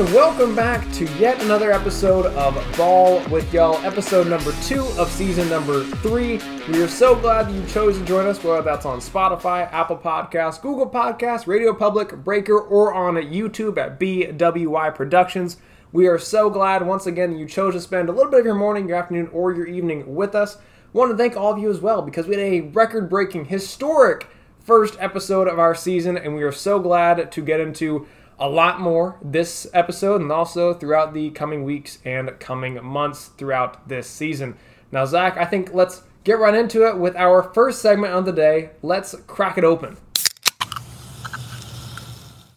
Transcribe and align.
and 0.00 0.14
welcome 0.14 0.56
back 0.56 0.90
to 0.92 1.04
yet 1.18 1.42
another 1.42 1.72
episode 1.72 2.24
of 2.24 2.76
Ball 2.78 3.22
with 3.28 3.52
Y'all, 3.52 3.76
episode 3.84 4.28
number 4.28 4.52
two 4.62 4.82
of 4.96 5.10
season 5.10 5.46
number 5.50 5.84
three. 5.96 6.40
We 6.68 6.82
are 6.82 6.88
so 6.88 7.14
glad 7.14 7.48
that 7.48 7.52
you 7.52 7.66
chose 7.66 7.98
to 7.98 8.04
join 8.06 8.26
us, 8.26 8.42
whether 8.42 8.62
that's 8.62 8.86
on 8.86 9.00
Spotify, 9.00 9.70
Apple 9.70 9.98
Podcasts, 9.98 10.62
Google 10.62 10.88
Podcasts, 10.88 11.46
Radio 11.46 11.74
Public, 11.74 12.16
Breaker, 12.24 12.58
or 12.58 12.94
on 12.94 13.16
YouTube 13.16 13.76
at 13.76 14.00
BWY 14.00 14.94
Productions. 14.94 15.58
We 15.92 16.06
are 16.06 16.18
so 16.18 16.48
glad 16.48 16.86
once 16.86 17.04
again 17.04 17.36
you 17.36 17.46
chose 17.46 17.74
to 17.74 17.80
spend 17.82 18.08
a 18.08 18.12
little 18.12 18.30
bit 18.30 18.40
of 18.40 18.46
your 18.46 18.54
morning, 18.54 18.88
your 18.88 18.96
afternoon, 18.96 19.28
or 19.34 19.52
your 19.52 19.66
evening 19.66 20.14
with 20.14 20.34
us. 20.34 20.56
Want 20.94 21.10
to 21.10 21.16
thank 21.18 21.36
all 21.36 21.52
of 21.52 21.58
you 21.58 21.68
as 21.68 21.80
well 21.80 22.00
because 22.00 22.26
we 22.26 22.36
had 22.36 22.42
a 22.42 22.60
record 22.62 23.10
breaking, 23.10 23.44
historic 23.44 24.28
first 24.60 24.96
episode 24.98 25.46
of 25.46 25.58
our 25.58 25.74
season, 25.74 26.16
and 26.16 26.34
we 26.34 26.42
are 26.42 26.52
so 26.52 26.78
glad 26.78 27.30
to 27.32 27.42
get 27.42 27.60
into 27.60 28.06
a 28.40 28.48
lot 28.48 28.80
more 28.80 29.18
this 29.22 29.66
episode 29.74 30.22
and 30.22 30.32
also 30.32 30.72
throughout 30.72 31.12
the 31.12 31.30
coming 31.30 31.62
weeks 31.62 31.98
and 32.06 32.40
coming 32.40 32.82
months 32.82 33.26
throughout 33.36 33.86
this 33.86 34.08
season. 34.08 34.56
Now, 34.90 35.04
Zach, 35.04 35.36
I 35.36 35.44
think 35.44 35.74
let's 35.74 36.02
get 36.24 36.38
right 36.38 36.54
into 36.54 36.88
it 36.88 36.96
with 36.96 37.14
our 37.16 37.42
first 37.42 37.82
segment 37.82 38.14
of 38.14 38.24
the 38.24 38.32
day. 38.32 38.70
Let's 38.82 39.14
crack 39.26 39.58
it 39.58 39.64
open. 39.64 39.98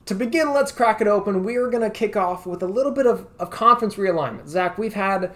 To 0.05 0.15
begin, 0.15 0.53
let's 0.53 0.71
crack 0.71 1.01
it 1.01 1.07
open. 1.07 1.43
We 1.43 1.57
are 1.57 1.69
going 1.69 1.83
to 1.83 1.89
kick 1.89 2.15
off 2.15 2.45
with 2.45 2.63
a 2.63 2.67
little 2.67 2.91
bit 2.91 3.05
of, 3.05 3.27
of 3.39 3.49
conference 3.49 3.95
realignment. 3.95 4.47
Zach, 4.47 4.77
we've 4.77 4.93
had 4.93 5.33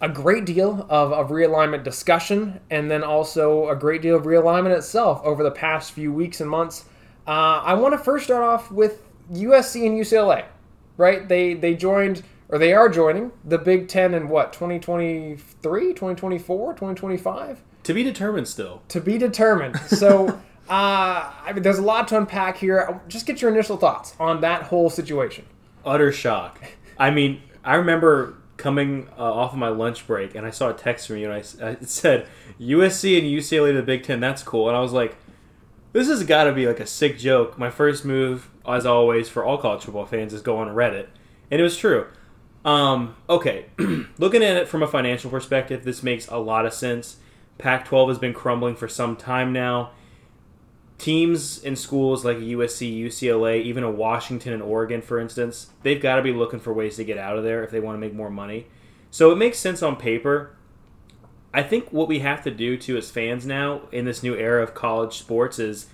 a 0.00 0.08
great 0.08 0.44
deal 0.44 0.86
of, 0.90 1.12
of 1.12 1.28
realignment 1.28 1.84
discussion 1.84 2.60
and 2.70 2.90
then 2.90 3.02
also 3.02 3.68
a 3.68 3.76
great 3.76 4.02
deal 4.02 4.16
of 4.16 4.24
realignment 4.24 4.76
itself 4.76 5.20
over 5.24 5.42
the 5.42 5.50
past 5.50 5.92
few 5.92 6.12
weeks 6.12 6.40
and 6.40 6.50
months. 6.50 6.84
Uh, 7.26 7.60
I 7.64 7.74
want 7.74 7.94
to 7.94 7.98
first 7.98 8.24
start 8.24 8.42
off 8.44 8.70
with 8.70 9.02
USC 9.32 9.86
and 9.86 9.98
UCLA, 9.98 10.44
right? 10.96 11.28
They 11.28 11.54
they 11.54 11.74
joined 11.74 12.22
or 12.48 12.58
they 12.58 12.72
are 12.72 12.88
joining 12.88 13.32
the 13.44 13.58
Big 13.58 13.88
10 13.88 14.14
in 14.14 14.28
what, 14.28 14.52
2023, 14.52 15.88
2024, 15.88 16.72
2025? 16.74 17.62
To 17.82 17.94
be 17.94 18.02
determined 18.02 18.48
still. 18.48 18.82
To 18.88 19.00
be 19.00 19.18
determined. 19.18 19.78
So 19.80 20.28
uh, 20.68 21.32
I 21.44 21.52
mean, 21.52 21.62
there's 21.62 21.78
a 21.78 21.82
lot 21.82 22.08
to 22.08 22.18
unpack 22.18 22.56
here. 22.58 23.00
Just 23.08 23.26
get 23.26 23.42
your 23.42 23.50
initial 23.50 23.76
thoughts 23.76 24.14
on 24.18 24.40
that 24.42 24.64
whole 24.64 24.90
situation. 24.90 25.44
Utter 25.84 26.12
shock. 26.12 26.60
I 26.98 27.10
mean, 27.10 27.42
I 27.64 27.76
remember 27.76 28.34
coming 28.56 29.08
uh, 29.18 29.22
off 29.22 29.52
of 29.52 29.58
my 29.58 29.68
lunch 29.68 30.06
break 30.06 30.34
and 30.34 30.46
I 30.46 30.50
saw 30.50 30.70
a 30.70 30.72
text 30.72 31.06
from 31.06 31.18
you 31.18 31.30
and 31.30 31.34
I, 31.34 31.70
it 31.72 31.88
said 31.88 32.26
USC 32.58 33.18
and 33.18 33.26
UCLA 33.26 33.70
to 33.70 33.76
the 33.76 33.82
Big 33.82 34.02
Ten. 34.02 34.20
That's 34.20 34.42
cool. 34.42 34.68
And 34.68 34.76
I 34.76 34.80
was 34.80 34.92
like, 34.92 35.16
this 35.92 36.08
has 36.08 36.24
got 36.24 36.44
to 36.44 36.52
be 36.52 36.66
like 36.66 36.80
a 36.80 36.86
sick 36.86 37.18
joke. 37.18 37.58
My 37.58 37.70
first 37.70 38.04
move, 38.04 38.50
as 38.66 38.86
always, 38.86 39.28
for 39.28 39.44
all 39.44 39.58
college 39.58 39.84
football 39.84 40.06
fans, 40.06 40.32
is 40.32 40.42
go 40.42 40.58
on 40.58 40.68
Reddit, 40.68 41.06
and 41.50 41.60
it 41.60 41.64
was 41.64 41.76
true. 41.76 42.06
Um, 42.64 43.14
okay, 43.28 43.66
looking 44.18 44.42
at 44.42 44.56
it 44.56 44.68
from 44.68 44.82
a 44.82 44.88
financial 44.88 45.30
perspective, 45.30 45.84
this 45.84 46.02
makes 46.02 46.26
a 46.28 46.36
lot 46.36 46.66
of 46.66 46.74
sense. 46.74 47.16
Pac-12 47.58 48.08
has 48.08 48.18
been 48.18 48.34
crumbling 48.34 48.74
for 48.74 48.88
some 48.88 49.16
time 49.16 49.52
now. 49.52 49.92
Teams 50.98 51.62
in 51.62 51.76
schools 51.76 52.24
like 52.24 52.38
USC, 52.38 53.00
UCLA, 53.04 53.62
even 53.62 53.84
a 53.84 53.90
Washington 53.90 54.52
and 54.52 54.62
Oregon, 54.62 55.00
for 55.00 55.20
instance, 55.20 55.70
they've 55.82 56.00
got 56.00 56.16
to 56.16 56.22
be 56.22 56.32
looking 56.32 56.58
for 56.58 56.72
ways 56.72 56.96
to 56.96 57.04
get 57.04 57.18
out 57.18 57.36
of 57.36 57.44
there 57.44 57.62
if 57.62 57.70
they 57.70 57.80
want 57.80 57.96
to 57.96 58.00
make 58.00 58.14
more 58.14 58.30
money. 58.30 58.66
So 59.10 59.30
it 59.30 59.36
makes 59.36 59.58
sense 59.58 59.82
on 59.82 59.96
paper. 59.96 60.56
I 61.54 61.62
think 61.62 61.92
what 61.92 62.08
we 62.08 62.18
have 62.18 62.42
to 62.44 62.50
do 62.50 62.76
too 62.76 62.96
as 62.96 63.10
fans 63.10 63.46
now 63.46 63.82
in 63.92 64.04
this 64.04 64.22
new 64.22 64.34
era 64.34 64.62
of 64.62 64.74
college 64.74 65.16
sports 65.16 65.58
is 65.58 65.86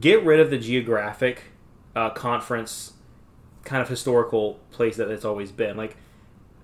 get 0.00 0.24
rid 0.24 0.40
of 0.40 0.50
the 0.50 0.58
geographic 0.58 1.51
uh, 1.94 2.10
conference 2.10 2.94
kind 3.64 3.80
of 3.80 3.88
historical 3.88 4.58
place 4.70 4.96
that 4.96 5.08
it's 5.08 5.24
always 5.24 5.52
been. 5.52 5.76
Like 5.76 5.96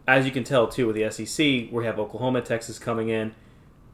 as 0.09 0.25
you 0.25 0.33
can 0.33 0.43
tell 0.43 0.67
too 0.67 0.87
with 0.87 0.97
the 0.97 1.11
SEC, 1.11 1.71
we 1.71 1.85
have 1.85 1.99
Oklahoma, 1.99 2.41
Texas 2.41 2.79
coming 2.79 3.11
in. 3.11 3.35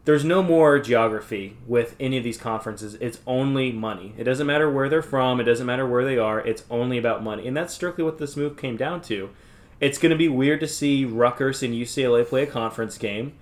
There's 0.04 0.24
no 0.24 0.42
more 0.42 0.78
geography 0.78 1.56
with 1.66 1.96
any 1.98 2.18
of 2.18 2.24
these 2.24 2.38
conferences. 2.38 2.94
It's 3.00 3.18
only 3.26 3.72
money. 3.72 4.14
It 4.16 4.24
doesn't 4.24 4.46
matter 4.46 4.70
where 4.70 4.88
they're 4.88 5.02
from. 5.02 5.40
It 5.40 5.44
doesn't 5.44 5.66
matter 5.66 5.86
where 5.86 6.04
they 6.04 6.18
are. 6.18 6.38
It's 6.40 6.62
only 6.70 6.98
about 6.98 7.24
money, 7.24 7.48
and 7.48 7.56
that's 7.56 7.74
strictly 7.74 8.04
what 8.04 8.18
this 8.18 8.36
move 8.36 8.56
came 8.56 8.76
down 8.76 9.00
to. 9.02 9.30
It's 9.80 9.98
going 9.98 10.10
to 10.10 10.16
be 10.16 10.28
weird 10.28 10.60
to 10.60 10.68
see 10.68 11.04
Rutgers 11.04 11.62
and 11.62 11.74
UCLA 11.74 12.24
play 12.26 12.44
a 12.44 12.46
conference 12.46 12.96
game 12.96 13.32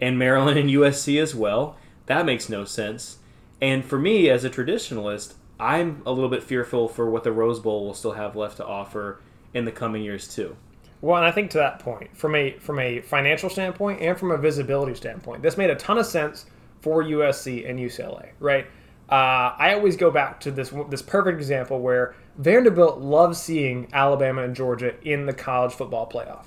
and 0.00 0.18
Maryland 0.18 0.58
and 0.58 0.70
USC 0.70 1.20
as 1.20 1.34
well. 1.34 1.76
That 2.06 2.24
makes 2.24 2.48
no 2.48 2.64
sense. 2.64 3.18
And 3.60 3.84
for 3.84 3.98
me, 3.98 4.30
as 4.30 4.44
a 4.44 4.50
traditionalist, 4.50 5.34
I'm 5.62 6.02
a 6.04 6.12
little 6.12 6.28
bit 6.28 6.42
fearful 6.42 6.88
for 6.88 7.08
what 7.08 7.22
the 7.22 7.30
Rose 7.30 7.60
Bowl 7.60 7.86
will 7.86 7.94
still 7.94 8.12
have 8.12 8.34
left 8.34 8.56
to 8.56 8.66
offer 8.66 9.20
in 9.54 9.64
the 9.64 9.70
coming 9.70 10.02
years 10.02 10.26
too. 10.26 10.56
Well, 11.00 11.16
and 11.16 11.24
I 11.24 11.30
think 11.30 11.52
to 11.52 11.58
that 11.58 11.78
point, 11.78 12.16
from 12.16 12.34
a 12.34 12.58
from 12.58 12.80
a 12.80 13.00
financial 13.00 13.48
standpoint 13.48 14.00
and 14.00 14.18
from 14.18 14.32
a 14.32 14.36
visibility 14.36 14.94
standpoint, 14.94 15.42
this 15.42 15.56
made 15.56 15.70
a 15.70 15.76
ton 15.76 15.98
of 15.98 16.06
sense 16.06 16.46
for 16.80 17.04
USC 17.04 17.68
and 17.68 17.78
UCLA, 17.78 18.30
right? 18.40 18.66
Uh, 19.08 19.54
I 19.56 19.74
always 19.74 19.96
go 19.96 20.10
back 20.10 20.40
to 20.40 20.50
this 20.50 20.72
this 20.90 21.02
perfect 21.02 21.38
example 21.38 21.80
where 21.80 22.16
Vanderbilt 22.38 22.98
loves 22.98 23.40
seeing 23.40 23.88
Alabama 23.92 24.42
and 24.42 24.56
Georgia 24.56 24.94
in 25.02 25.26
the 25.26 25.32
college 25.32 25.72
football 25.72 26.08
playoff. 26.08 26.46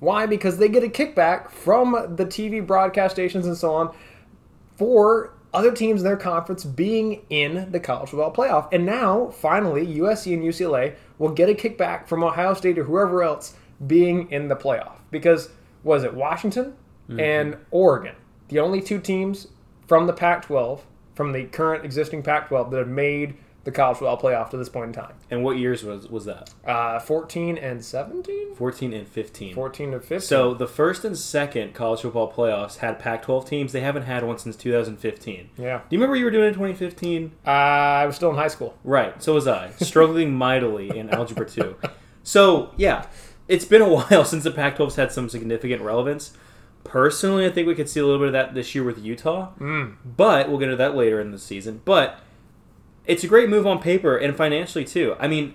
Why? 0.00 0.26
Because 0.26 0.58
they 0.58 0.68
get 0.68 0.82
a 0.82 0.88
kickback 0.88 1.50
from 1.50 2.16
the 2.16 2.24
TV 2.24 2.64
broadcast 2.64 3.14
stations 3.14 3.46
and 3.46 3.56
so 3.56 3.72
on 3.74 3.94
for 4.76 5.34
other 5.58 5.72
teams 5.72 6.02
in 6.02 6.04
their 6.04 6.16
conference 6.16 6.62
being 6.62 7.20
in 7.30 7.72
the 7.72 7.80
college 7.80 8.10
football 8.10 8.32
playoff. 8.32 8.68
And 8.72 8.86
now, 8.86 9.30
finally, 9.30 9.84
USC 9.84 10.32
and 10.32 10.44
UCLA 10.44 10.94
will 11.18 11.30
get 11.30 11.48
a 11.48 11.52
kickback 11.52 12.06
from 12.06 12.22
Ohio 12.22 12.54
State 12.54 12.78
or 12.78 12.84
whoever 12.84 13.24
else 13.24 13.56
being 13.84 14.30
in 14.30 14.46
the 14.46 14.54
playoff. 14.54 14.98
Because, 15.10 15.50
was 15.82 16.04
it 16.04 16.14
Washington 16.14 16.76
mm-hmm. 17.08 17.18
and 17.18 17.56
Oregon? 17.72 18.14
The 18.50 18.60
only 18.60 18.80
two 18.80 19.00
teams 19.00 19.48
from 19.88 20.06
the 20.06 20.12
Pac 20.12 20.42
12, 20.42 20.86
from 21.16 21.32
the 21.32 21.46
current 21.46 21.84
existing 21.84 22.22
Pac 22.22 22.46
12, 22.46 22.70
that 22.70 22.78
have 22.78 22.86
made 22.86 23.34
the 23.68 23.76
college 23.76 23.98
football 23.98 24.18
playoff 24.18 24.48
to 24.48 24.56
this 24.56 24.70
point 24.70 24.86
in 24.86 24.92
time. 24.94 25.12
And 25.30 25.44
what 25.44 25.58
years 25.58 25.84
was 25.84 26.08
was 26.08 26.24
that? 26.24 26.54
Uh, 26.66 26.98
14 26.98 27.58
and 27.58 27.84
17? 27.84 28.54
14 28.54 28.92
and 28.94 29.06
15. 29.06 29.54
14 29.54 29.92
and 29.92 30.02
15. 30.02 30.20
So 30.20 30.54
the 30.54 30.66
first 30.66 31.04
and 31.04 31.16
second 31.18 31.74
college 31.74 32.00
football 32.00 32.32
playoffs 32.32 32.78
had 32.78 32.98
Pac-12 32.98 33.46
teams. 33.46 33.72
They 33.72 33.82
haven't 33.82 34.04
had 34.04 34.24
one 34.24 34.38
since 34.38 34.56
2015. 34.56 35.50
Yeah. 35.58 35.78
Do 35.78 35.84
you 35.90 35.98
remember 35.98 36.12
what 36.12 36.18
you 36.18 36.24
were 36.24 36.30
doing 36.30 36.48
in 36.48 36.54
2015? 36.54 37.32
Uh, 37.46 37.50
I 37.50 38.06
was 38.06 38.16
still 38.16 38.30
in 38.30 38.36
high 38.36 38.48
school. 38.48 38.74
Right. 38.84 39.22
So 39.22 39.34
was 39.34 39.46
I. 39.46 39.70
Struggling 39.72 40.34
mightily 40.34 40.96
in 40.96 41.10
algebra 41.10 41.46
2. 41.46 41.76
So, 42.22 42.72
yeah. 42.78 43.04
It's 43.48 43.66
been 43.66 43.82
a 43.82 43.88
while 43.92 44.24
since 44.24 44.44
the 44.44 44.50
Pac-12's 44.50 44.96
had 44.96 45.12
some 45.12 45.28
significant 45.28 45.82
relevance. 45.82 46.32
Personally, 46.84 47.44
I 47.44 47.50
think 47.50 47.68
we 47.68 47.74
could 47.74 47.90
see 47.90 48.00
a 48.00 48.04
little 48.06 48.18
bit 48.18 48.28
of 48.28 48.32
that 48.32 48.54
this 48.54 48.74
year 48.74 48.82
with 48.84 48.98
Utah. 48.98 49.50
Mm. 49.60 49.96
But 50.06 50.48
we'll 50.48 50.58
get 50.58 50.70
into 50.70 50.76
that 50.76 50.96
later 50.96 51.20
in 51.20 51.32
the 51.32 51.38
season. 51.38 51.82
But 51.84 52.18
it's 53.08 53.24
a 53.24 53.26
great 53.26 53.48
move 53.48 53.66
on 53.66 53.80
paper 53.80 54.16
and 54.16 54.36
financially 54.36 54.84
too. 54.84 55.16
I 55.18 55.26
mean, 55.26 55.54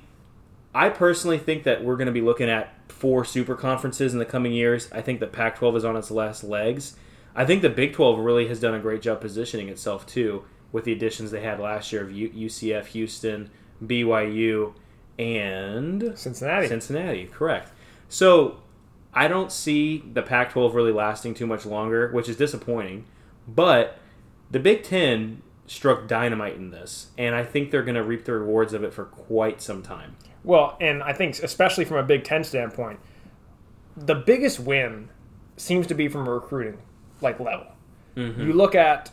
I 0.75 0.89
personally 0.89 1.37
think 1.37 1.63
that 1.63 1.83
we're 1.83 1.95
going 1.95 2.07
to 2.07 2.11
be 2.11 2.19
looking 2.19 2.49
at 2.49 2.73
four 2.91 3.23
super 3.23 3.55
conferences 3.55 4.11
in 4.11 4.19
the 4.19 4.25
coming 4.25 4.51
years. 4.51 4.89
I 4.91 5.01
think 5.01 5.19
the 5.19 5.27
Pac 5.27 5.57
12 5.57 5.77
is 5.77 5.85
on 5.85 5.95
its 5.95 6.09
last 6.09 6.43
legs. 6.43 6.97
I 7.35 7.45
think 7.45 7.61
the 7.61 7.69
Big 7.69 7.93
12 7.93 8.19
really 8.19 8.47
has 8.47 8.59
done 8.59 8.73
a 8.73 8.79
great 8.79 9.03
job 9.03 9.21
positioning 9.21 9.69
itself 9.69 10.05
too 10.07 10.43
with 10.71 10.83
the 10.83 10.91
additions 10.91 11.29
they 11.29 11.41
had 11.41 11.59
last 11.59 11.93
year 11.93 12.01
of 12.01 12.09
UCF, 12.09 12.87
Houston, 12.87 13.51
BYU, 13.85 14.73
and 15.19 16.13
Cincinnati. 16.15 16.67
Cincinnati, 16.67 17.27
correct. 17.27 17.71
So 18.09 18.61
I 19.13 19.27
don't 19.27 19.51
see 19.51 20.03
the 20.11 20.23
Pac 20.23 20.51
12 20.53 20.73
really 20.73 20.91
lasting 20.91 21.35
too 21.35 21.45
much 21.45 21.67
longer, 21.67 22.11
which 22.11 22.27
is 22.27 22.35
disappointing. 22.35 23.05
But 23.47 23.99
the 24.49 24.59
Big 24.59 24.81
Ten 24.81 25.43
struck 25.65 26.07
dynamite 26.07 26.55
in 26.55 26.71
this, 26.71 27.07
and 27.17 27.35
I 27.35 27.43
think 27.43 27.71
they're 27.71 27.83
going 27.83 27.95
to 27.95 28.03
reap 28.03 28.25
the 28.25 28.33
rewards 28.33 28.73
of 28.73 28.83
it 28.83 28.93
for 28.93 29.05
quite 29.05 29.61
some 29.61 29.81
time. 29.81 30.15
Well, 30.43 30.77
and 30.81 31.01
I 31.01 31.13
think 31.13 31.41
especially 31.41 31.85
from 31.85 31.97
a 31.97 32.03
Big 32.03 32.23
Ten 32.23 32.43
standpoint, 32.43 32.99
the 33.95 34.15
biggest 34.15 34.59
win 34.59 35.09
seems 35.55 35.87
to 35.87 35.93
be 35.93 36.07
from 36.07 36.27
a 36.27 36.33
recruiting 36.33 36.79
like 37.21 37.39
level. 37.39 37.67
Mm-hmm. 38.15 38.47
You 38.47 38.53
look 38.53 38.75
at 38.75 39.11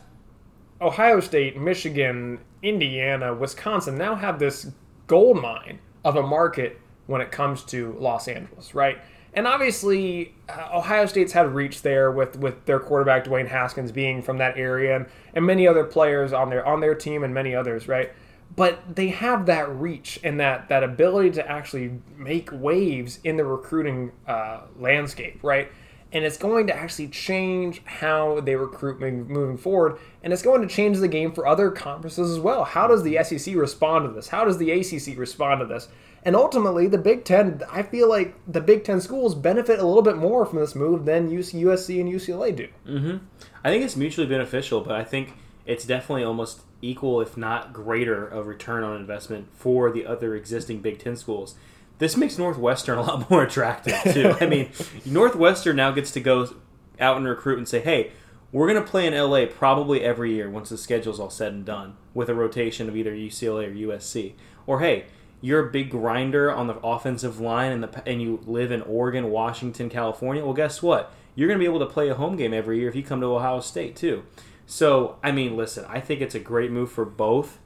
Ohio 0.81 1.19
State, 1.19 1.57
Michigan, 1.57 2.39
Indiana, 2.61 3.33
Wisconsin 3.33 3.97
now 3.97 4.15
have 4.15 4.39
this 4.39 4.71
gold 5.07 5.41
mine 5.41 5.79
of 6.03 6.15
a 6.15 6.23
market 6.23 6.79
when 7.07 7.21
it 7.21 7.31
comes 7.31 7.63
to 7.63 7.95
Los 7.99 8.27
Angeles, 8.27 8.75
right? 8.75 8.99
And 9.33 9.47
obviously, 9.47 10.33
uh, 10.49 10.69
Ohio 10.73 11.05
State's 11.05 11.31
had 11.31 11.55
reach 11.55 11.83
there 11.83 12.11
with, 12.11 12.37
with 12.37 12.65
their 12.65 12.79
quarterback 12.79 13.23
Dwayne 13.23 13.47
Haskins 13.47 13.91
being 13.91 14.21
from 14.21 14.37
that 14.39 14.57
area, 14.57 14.95
and, 14.95 15.05
and 15.33 15.45
many 15.45 15.67
other 15.67 15.85
players 15.85 16.33
on 16.33 16.49
their 16.49 16.65
on 16.65 16.81
their 16.81 16.95
team, 16.95 17.23
and 17.23 17.33
many 17.33 17.55
others, 17.55 17.87
right? 17.87 18.11
But 18.53 18.95
they 18.95 19.07
have 19.07 19.45
that 19.45 19.69
reach 19.73 20.19
and 20.23 20.39
that 20.41 20.67
that 20.67 20.83
ability 20.83 21.31
to 21.31 21.49
actually 21.49 21.99
make 22.17 22.49
waves 22.51 23.19
in 23.23 23.37
the 23.37 23.45
recruiting 23.45 24.11
uh, 24.27 24.61
landscape, 24.77 25.39
right? 25.41 25.71
and 26.13 26.25
it's 26.25 26.37
going 26.37 26.67
to 26.67 26.75
actually 26.75 27.07
change 27.07 27.81
how 27.85 28.41
they 28.41 28.55
recruit 28.55 28.99
moving, 28.99 29.27
moving 29.27 29.57
forward, 29.57 29.97
and 30.23 30.33
it's 30.33 30.41
going 30.41 30.61
to 30.61 30.67
change 30.67 30.97
the 30.97 31.07
game 31.07 31.31
for 31.31 31.47
other 31.47 31.71
conferences 31.71 32.29
as 32.29 32.39
well. 32.39 32.65
How 32.65 32.87
does 32.87 33.03
the 33.03 33.23
SEC 33.23 33.55
respond 33.55 34.07
to 34.07 34.13
this? 34.13 34.27
How 34.27 34.43
does 34.43 34.57
the 34.57 34.71
ACC 34.71 35.17
respond 35.17 35.61
to 35.61 35.65
this? 35.65 35.87
And 36.23 36.35
ultimately, 36.35 36.87
the 36.87 36.99
Big 36.99 37.25
Ten, 37.25 37.61
I 37.71 37.81
feel 37.81 38.07
like 38.07 38.35
the 38.47 38.61
Big 38.61 38.83
Ten 38.83 39.01
schools 39.01 39.33
benefit 39.33 39.79
a 39.79 39.85
little 39.85 40.03
bit 40.03 40.17
more 40.17 40.45
from 40.45 40.59
this 40.59 40.75
move 40.75 41.05
than 41.05 41.31
USC 41.31 41.99
and 41.99 42.11
UCLA 42.11 42.55
do. 42.55 42.67
Mm-hmm. 42.87 43.17
I 43.63 43.69
think 43.69 43.83
it's 43.83 43.95
mutually 43.95 44.27
beneficial, 44.27 44.81
but 44.81 44.93
I 44.93 45.03
think 45.03 45.33
it's 45.65 45.85
definitely 45.85 46.23
almost 46.23 46.61
equal, 46.81 47.21
if 47.21 47.37
not 47.37 47.73
greater, 47.73 48.27
of 48.27 48.45
return 48.45 48.83
on 48.83 48.97
investment 48.97 49.47
for 49.53 49.91
the 49.91 50.05
other 50.05 50.35
existing 50.35 50.81
Big 50.81 50.99
Ten 50.99 51.15
schools. 51.15 51.55
This 51.97 52.15
makes 52.15 52.37
Northwestern 52.37 52.97
a 52.99 53.01
lot 53.01 53.29
more 53.29 53.43
attractive 53.43 53.99
too. 54.13 54.35
I 54.39 54.45
mean, 54.45 54.69
Northwestern 55.05 55.75
now 55.75 55.91
gets 55.91 56.11
to 56.11 56.19
go 56.19 56.53
out 56.99 57.17
and 57.17 57.27
recruit 57.27 57.57
and 57.57 57.67
say, 57.67 57.79
"Hey, 57.79 58.11
we're 58.51 58.71
going 58.71 58.83
to 58.83 58.89
play 58.89 59.07
in 59.07 59.13
LA 59.15 59.45
probably 59.47 60.01
every 60.03 60.33
year 60.33 60.49
once 60.51 60.69
the 60.69 60.77
schedule's 60.77 61.19
all 61.19 61.31
said 61.31 61.53
and 61.53 61.65
done, 61.65 61.97
with 62.13 62.29
a 62.29 62.35
rotation 62.35 62.87
of 62.89 62.95
either 62.95 63.11
UCLA 63.11 63.67
or 63.67 63.71
USC." 63.71 64.33
Or, 64.67 64.81
"Hey, 64.81 65.05
you're 65.41 65.67
a 65.67 65.71
big 65.71 65.89
grinder 65.89 66.51
on 66.51 66.67
the 66.67 66.75
offensive 66.77 67.39
line 67.39 67.71
and 67.71 67.83
the 67.83 68.07
and 68.07 68.21
you 68.21 68.39
live 68.45 68.71
in 68.71 68.81
Oregon, 68.83 69.29
Washington, 69.29 69.89
California. 69.89 70.43
Well, 70.43 70.53
guess 70.53 70.81
what? 70.81 71.13
You're 71.35 71.47
going 71.47 71.59
to 71.59 71.63
be 71.63 71.69
able 71.69 71.79
to 71.79 71.91
play 71.91 72.09
a 72.09 72.15
home 72.15 72.35
game 72.35 72.53
every 72.53 72.79
year 72.79 72.89
if 72.89 72.95
you 72.95 73.03
come 73.03 73.21
to 73.21 73.27
Ohio 73.27 73.59
State 73.59 73.95
too." 73.95 74.23
So, 74.65 75.17
I 75.23 75.31
mean, 75.31 75.57
listen, 75.57 75.85
I 75.89 75.99
think 75.99 76.21
it's 76.21 76.35
a 76.35 76.39
great 76.39 76.71
move 76.71 76.91
for 76.91 77.03
both. 77.03 77.59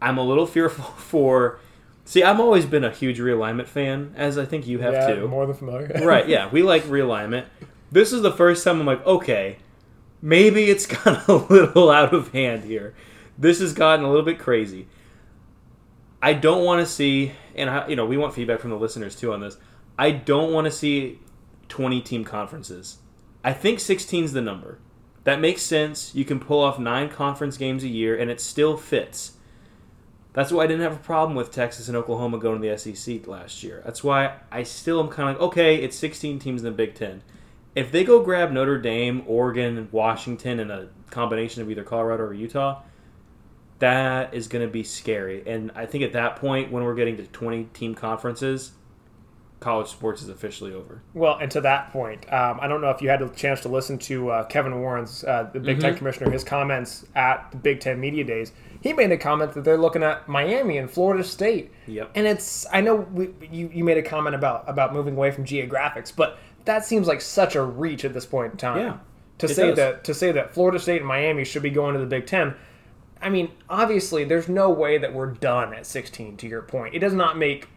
I'm 0.00 0.18
a 0.18 0.22
little 0.22 0.46
fearful 0.46 0.84
for 0.84 1.58
See, 2.06 2.22
I've 2.22 2.38
always 2.38 2.66
been 2.66 2.84
a 2.84 2.90
huge 2.90 3.18
realignment 3.18 3.66
fan, 3.66 4.12
as 4.16 4.36
I 4.36 4.44
think 4.44 4.66
you 4.66 4.80
have 4.80 4.92
yeah, 4.92 5.14
too. 5.14 5.28
More 5.28 5.46
than 5.46 5.56
familiar. 5.56 5.88
right? 6.04 6.28
Yeah, 6.28 6.50
we 6.50 6.62
like 6.62 6.82
realignment. 6.84 7.46
This 7.90 8.12
is 8.12 8.22
the 8.22 8.32
first 8.32 8.62
time 8.64 8.80
I'm 8.80 8.86
like, 8.86 9.04
okay, 9.06 9.58
maybe 10.20 10.64
it's 10.64 10.86
gotten 10.86 11.22
a 11.28 11.36
little 11.36 11.90
out 11.90 12.12
of 12.12 12.32
hand 12.32 12.64
here. 12.64 12.94
This 13.38 13.60
has 13.60 13.72
gotten 13.72 14.04
a 14.04 14.08
little 14.08 14.24
bit 14.24 14.38
crazy. 14.38 14.86
I 16.24 16.32
don't 16.32 16.64
want 16.64 16.80
to 16.80 16.90
see, 16.90 17.32
and 17.54 17.68
I, 17.68 17.86
you 17.86 17.96
know, 17.96 18.06
we 18.06 18.16
want 18.16 18.32
feedback 18.32 18.58
from 18.58 18.70
the 18.70 18.78
listeners 18.78 19.14
too 19.14 19.34
on 19.34 19.40
this. 19.40 19.58
I 19.98 20.10
don't 20.10 20.54
want 20.54 20.64
to 20.64 20.70
see 20.70 21.18
20 21.68 22.00
team 22.00 22.24
conferences. 22.24 22.96
I 23.44 23.52
think 23.52 23.78
16 23.78 24.24
is 24.24 24.32
the 24.32 24.40
number. 24.40 24.78
That 25.24 25.38
makes 25.38 25.60
sense. 25.60 26.14
You 26.14 26.24
can 26.24 26.40
pull 26.40 26.62
off 26.62 26.78
nine 26.78 27.10
conference 27.10 27.58
games 27.58 27.84
a 27.84 27.88
year, 27.88 28.16
and 28.16 28.30
it 28.30 28.40
still 28.40 28.78
fits. 28.78 29.32
That's 30.32 30.50
why 30.50 30.64
I 30.64 30.66
didn't 30.66 30.80
have 30.80 30.94
a 30.94 30.96
problem 30.96 31.36
with 31.36 31.52
Texas 31.52 31.88
and 31.88 31.96
Oklahoma 31.96 32.38
going 32.38 32.62
to 32.62 32.66
the 32.66 32.78
SEC 32.78 33.26
last 33.26 33.62
year. 33.62 33.82
That's 33.84 34.02
why 34.02 34.36
I 34.50 34.62
still 34.62 35.00
am 35.00 35.10
kind 35.10 35.28
of 35.28 35.34
like, 35.34 35.42
okay, 35.48 35.76
it's 35.76 35.98
16 35.98 36.38
teams 36.38 36.62
in 36.62 36.64
the 36.64 36.70
Big 36.70 36.94
Ten. 36.94 37.22
If 37.74 37.92
they 37.92 38.02
go 38.02 38.22
grab 38.22 38.50
Notre 38.50 38.78
Dame, 38.78 39.24
Oregon, 39.26 39.90
Washington, 39.92 40.58
and 40.58 40.70
a 40.70 40.88
combination 41.10 41.60
of 41.60 41.70
either 41.70 41.84
Colorado 41.84 42.22
or 42.22 42.32
Utah, 42.32 42.80
that 43.78 44.34
is 44.34 44.48
going 44.48 44.64
to 44.64 44.70
be 44.70 44.82
scary. 44.82 45.42
And 45.46 45.70
I 45.74 45.86
think 45.86 46.04
at 46.04 46.12
that 46.12 46.36
point, 46.36 46.70
when 46.70 46.84
we're 46.84 46.94
getting 46.94 47.16
to 47.16 47.26
20 47.26 47.64
team 47.74 47.94
conferences, 47.94 48.72
college 49.64 49.88
sports 49.88 50.22
is 50.22 50.28
officially 50.28 50.74
over. 50.74 51.02
Well, 51.14 51.38
and 51.40 51.50
to 51.52 51.60
that 51.62 51.90
point, 51.90 52.30
um, 52.32 52.58
I 52.60 52.68
don't 52.68 52.80
know 52.80 52.90
if 52.90 53.00
you 53.00 53.08
had 53.08 53.22
a 53.22 53.30
chance 53.30 53.62
to 53.62 53.68
listen 53.68 53.98
to 54.00 54.30
uh, 54.30 54.44
Kevin 54.44 54.80
Warren's, 54.80 55.24
uh, 55.24 55.48
the 55.52 55.58
Big 55.58 55.78
mm-hmm. 55.78 55.86
Ten 55.86 55.96
commissioner, 55.96 56.30
his 56.30 56.44
comments 56.44 57.06
at 57.14 57.50
the 57.50 57.56
Big 57.56 57.80
Ten 57.80 57.98
Media 57.98 58.24
Days. 58.24 58.52
He 58.82 58.92
made 58.92 59.10
a 59.10 59.16
comment 59.16 59.54
that 59.54 59.64
they're 59.64 59.78
looking 59.78 60.02
at 60.02 60.28
Miami 60.28 60.76
and 60.76 60.90
Florida 60.90 61.24
State. 61.24 61.72
Yep. 61.86 62.10
And 62.14 62.26
it's, 62.26 62.66
I 62.70 62.82
know 62.82 62.96
we, 62.96 63.30
you, 63.50 63.70
you 63.72 63.84
made 63.84 63.96
a 63.96 64.02
comment 64.02 64.36
about, 64.36 64.64
about 64.68 64.92
moving 64.92 65.16
away 65.16 65.30
from 65.30 65.46
geographics, 65.46 66.14
but 66.14 66.38
that 66.66 66.84
seems 66.84 67.06
like 67.06 67.22
such 67.22 67.56
a 67.56 67.62
reach 67.62 68.04
at 68.04 68.12
this 68.12 68.26
point 68.26 68.52
in 68.52 68.58
time. 68.58 68.78
Yeah. 68.78 68.98
To 69.38 69.48
say 69.48 69.68
does. 69.68 69.76
that 69.76 70.04
to 70.04 70.14
say 70.14 70.30
that 70.30 70.54
Florida 70.54 70.78
State 70.78 70.98
and 70.98 71.08
Miami 71.08 71.44
should 71.44 71.62
be 71.62 71.70
going 71.70 71.94
to 71.94 72.00
the 72.00 72.06
Big 72.06 72.26
Ten. 72.26 72.54
I 73.20 73.30
mean, 73.30 73.52
obviously, 73.68 74.24
there's 74.24 74.48
no 74.48 74.70
way 74.70 74.98
that 74.98 75.14
we're 75.14 75.32
done 75.32 75.72
at 75.72 75.86
16. 75.86 76.36
To 76.38 76.48
your 76.48 76.62
point, 76.62 76.94
it 76.94 76.98
does 76.98 77.14
not 77.14 77.38
make 77.38 77.68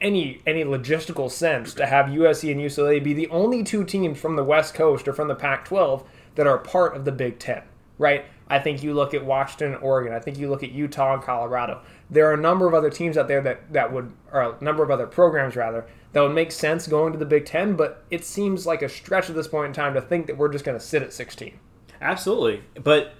any 0.00 0.40
any 0.46 0.64
logistical 0.64 1.30
sense 1.30 1.74
to 1.74 1.86
have 1.86 2.06
USC 2.06 2.50
and 2.50 2.60
UCLA 2.60 3.02
be 3.02 3.12
the 3.12 3.28
only 3.28 3.62
two 3.62 3.84
teams 3.84 4.18
from 4.18 4.36
the 4.36 4.44
West 4.44 4.74
Coast 4.74 5.06
or 5.06 5.12
from 5.12 5.28
the 5.28 5.34
Pac-12 5.34 6.04
that 6.36 6.46
are 6.46 6.58
part 6.58 6.96
of 6.96 7.04
the 7.04 7.12
Big 7.12 7.38
Ten, 7.38 7.62
right? 7.98 8.24
I 8.48 8.58
think 8.58 8.82
you 8.82 8.94
look 8.94 9.14
at 9.14 9.24
Washington, 9.24 9.76
Oregon. 9.76 10.12
I 10.12 10.18
think 10.18 10.36
you 10.36 10.50
look 10.50 10.64
at 10.64 10.72
Utah 10.72 11.14
and 11.14 11.22
Colorado. 11.22 11.82
There 12.10 12.28
are 12.28 12.34
a 12.34 12.40
number 12.40 12.66
of 12.66 12.74
other 12.74 12.90
teams 12.90 13.16
out 13.16 13.28
there 13.28 13.40
that, 13.42 13.72
that 13.72 13.92
would, 13.92 14.12
or 14.32 14.42
a 14.42 14.64
number 14.64 14.82
of 14.82 14.90
other 14.90 15.06
programs 15.06 15.54
rather, 15.54 15.86
that 16.12 16.20
would 16.20 16.34
make 16.34 16.50
sense 16.50 16.88
going 16.88 17.12
to 17.12 17.18
the 17.18 17.24
Big 17.24 17.46
Ten. 17.46 17.76
But 17.76 18.02
it 18.10 18.24
seems 18.24 18.66
like 18.66 18.82
a 18.82 18.88
stretch 18.88 19.30
at 19.30 19.36
this 19.36 19.46
point 19.46 19.68
in 19.68 19.72
time 19.72 19.94
to 19.94 20.00
think 20.00 20.26
that 20.26 20.36
we're 20.36 20.48
just 20.48 20.64
going 20.64 20.76
to 20.76 20.84
sit 20.84 21.02
at 21.02 21.12
16. 21.12 21.56
Absolutely, 22.00 22.62
but 22.82 23.12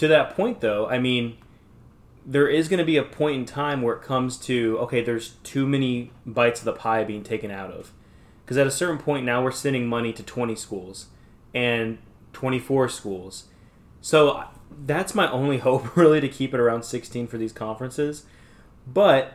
to 0.00 0.08
that 0.08 0.34
point 0.34 0.62
though, 0.62 0.88
I 0.88 0.98
mean, 0.98 1.36
there 2.24 2.48
is 2.48 2.68
going 2.68 2.78
to 2.78 2.86
be 2.86 2.96
a 2.96 3.02
point 3.02 3.36
in 3.36 3.44
time 3.44 3.82
where 3.82 3.94
it 3.94 4.02
comes 4.02 4.38
to 4.38 4.78
okay, 4.80 5.02
there's 5.02 5.34
too 5.42 5.66
many 5.66 6.10
bites 6.24 6.60
of 6.60 6.64
the 6.64 6.72
pie 6.72 7.04
being 7.04 7.22
taken 7.22 7.50
out 7.50 7.70
of. 7.70 7.92
Because 8.42 8.56
at 8.56 8.66
a 8.66 8.70
certain 8.70 8.96
point 8.96 9.26
now 9.26 9.44
we're 9.44 9.50
sending 9.50 9.86
money 9.86 10.14
to 10.14 10.22
20 10.22 10.56
schools 10.56 11.08
and 11.54 11.98
24 12.32 12.88
schools. 12.88 13.44
So 14.00 14.44
that's 14.86 15.14
my 15.14 15.30
only 15.30 15.58
hope 15.68 15.94
really 15.94 16.22
to 16.22 16.28
keep 16.28 16.54
it 16.54 16.60
around 16.60 16.84
16 16.84 17.26
for 17.26 17.36
these 17.36 17.52
conferences. 17.52 18.24
But 18.86 19.34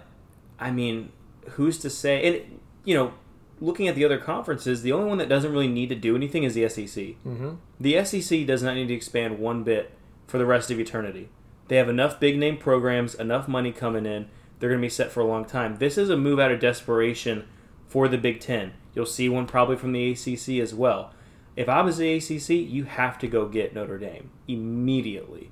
I 0.59 0.71
mean, 0.71 1.11
who's 1.51 1.77
to 1.79 1.91
say 1.91 2.25
and 2.25 2.59
you 2.83 2.95
know, 2.95 3.13
looking 3.61 3.88
at 3.88 3.94
the 3.94 4.03
other 4.03 4.18
conferences, 4.18 4.81
the 4.81 4.94
only 4.94 5.09
one 5.09 5.19
that 5.19 5.29
doesn't 5.29 5.51
really 5.51 5.68
need 5.68 5.89
to 5.89 5.95
do 5.95 6.15
anything 6.15 6.44
is 6.44 6.56
the 6.56 6.68
SEC. 6.69 7.03
Mm-hmm. 7.23 7.51
The 7.79 8.03
SEC 8.03 8.47
does 8.47 8.63
not 8.63 8.73
need 8.73 8.88
to 8.88 8.95
expand 8.95 9.38
one 9.38 9.63
bit 9.63 9.91
for 10.27 10.38
the 10.38 10.45
rest 10.45 10.72
of 10.72 10.80
eternity. 10.80 11.30
They 11.68 11.77
have 11.77 11.89
enough 11.89 12.19
big 12.19 12.38
name 12.38 12.57
programs, 12.57 13.16
enough 13.16 13.48
money 13.48 13.72
coming 13.72 14.06
in. 14.06 14.27
They're 14.60 14.69
going 14.69 14.81
to 14.81 14.86
be 14.86 14.89
set 14.89 15.12
for 15.12 15.19
a 15.19 15.25
long 15.25 15.45
time. 15.45 15.77
This 15.77 15.98
is 15.98 16.10
a 16.10 16.18
move 16.18 16.39
out 16.39 16.51
of 16.51 16.60
desperation 16.60 17.48
for 17.88 18.07
the 18.07 18.18
Big 18.18 18.39
Ten. 18.39 18.74
You'll 18.94 19.06
see 19.06 19.30
one 19.30 19.48
probably 19.48 19.75
from 19.75 19.92
the 19.92 20.12
ACC 20.12 20.62
as 20.62 20.74
well. 20.74 21.13
If 21.56 21.69
I 21.69 21.81
was 21.81 21.98
the 21.98 22.13
ACC, 22.13 22.50
you 22.50 22.83
have 22.86 23.18
to 23.19 23.27
go 23.27 23.48
get 23.48 23.74
Notre 23.74 23.98
Dame 23.98 24.30
immediately. 24.48 25.51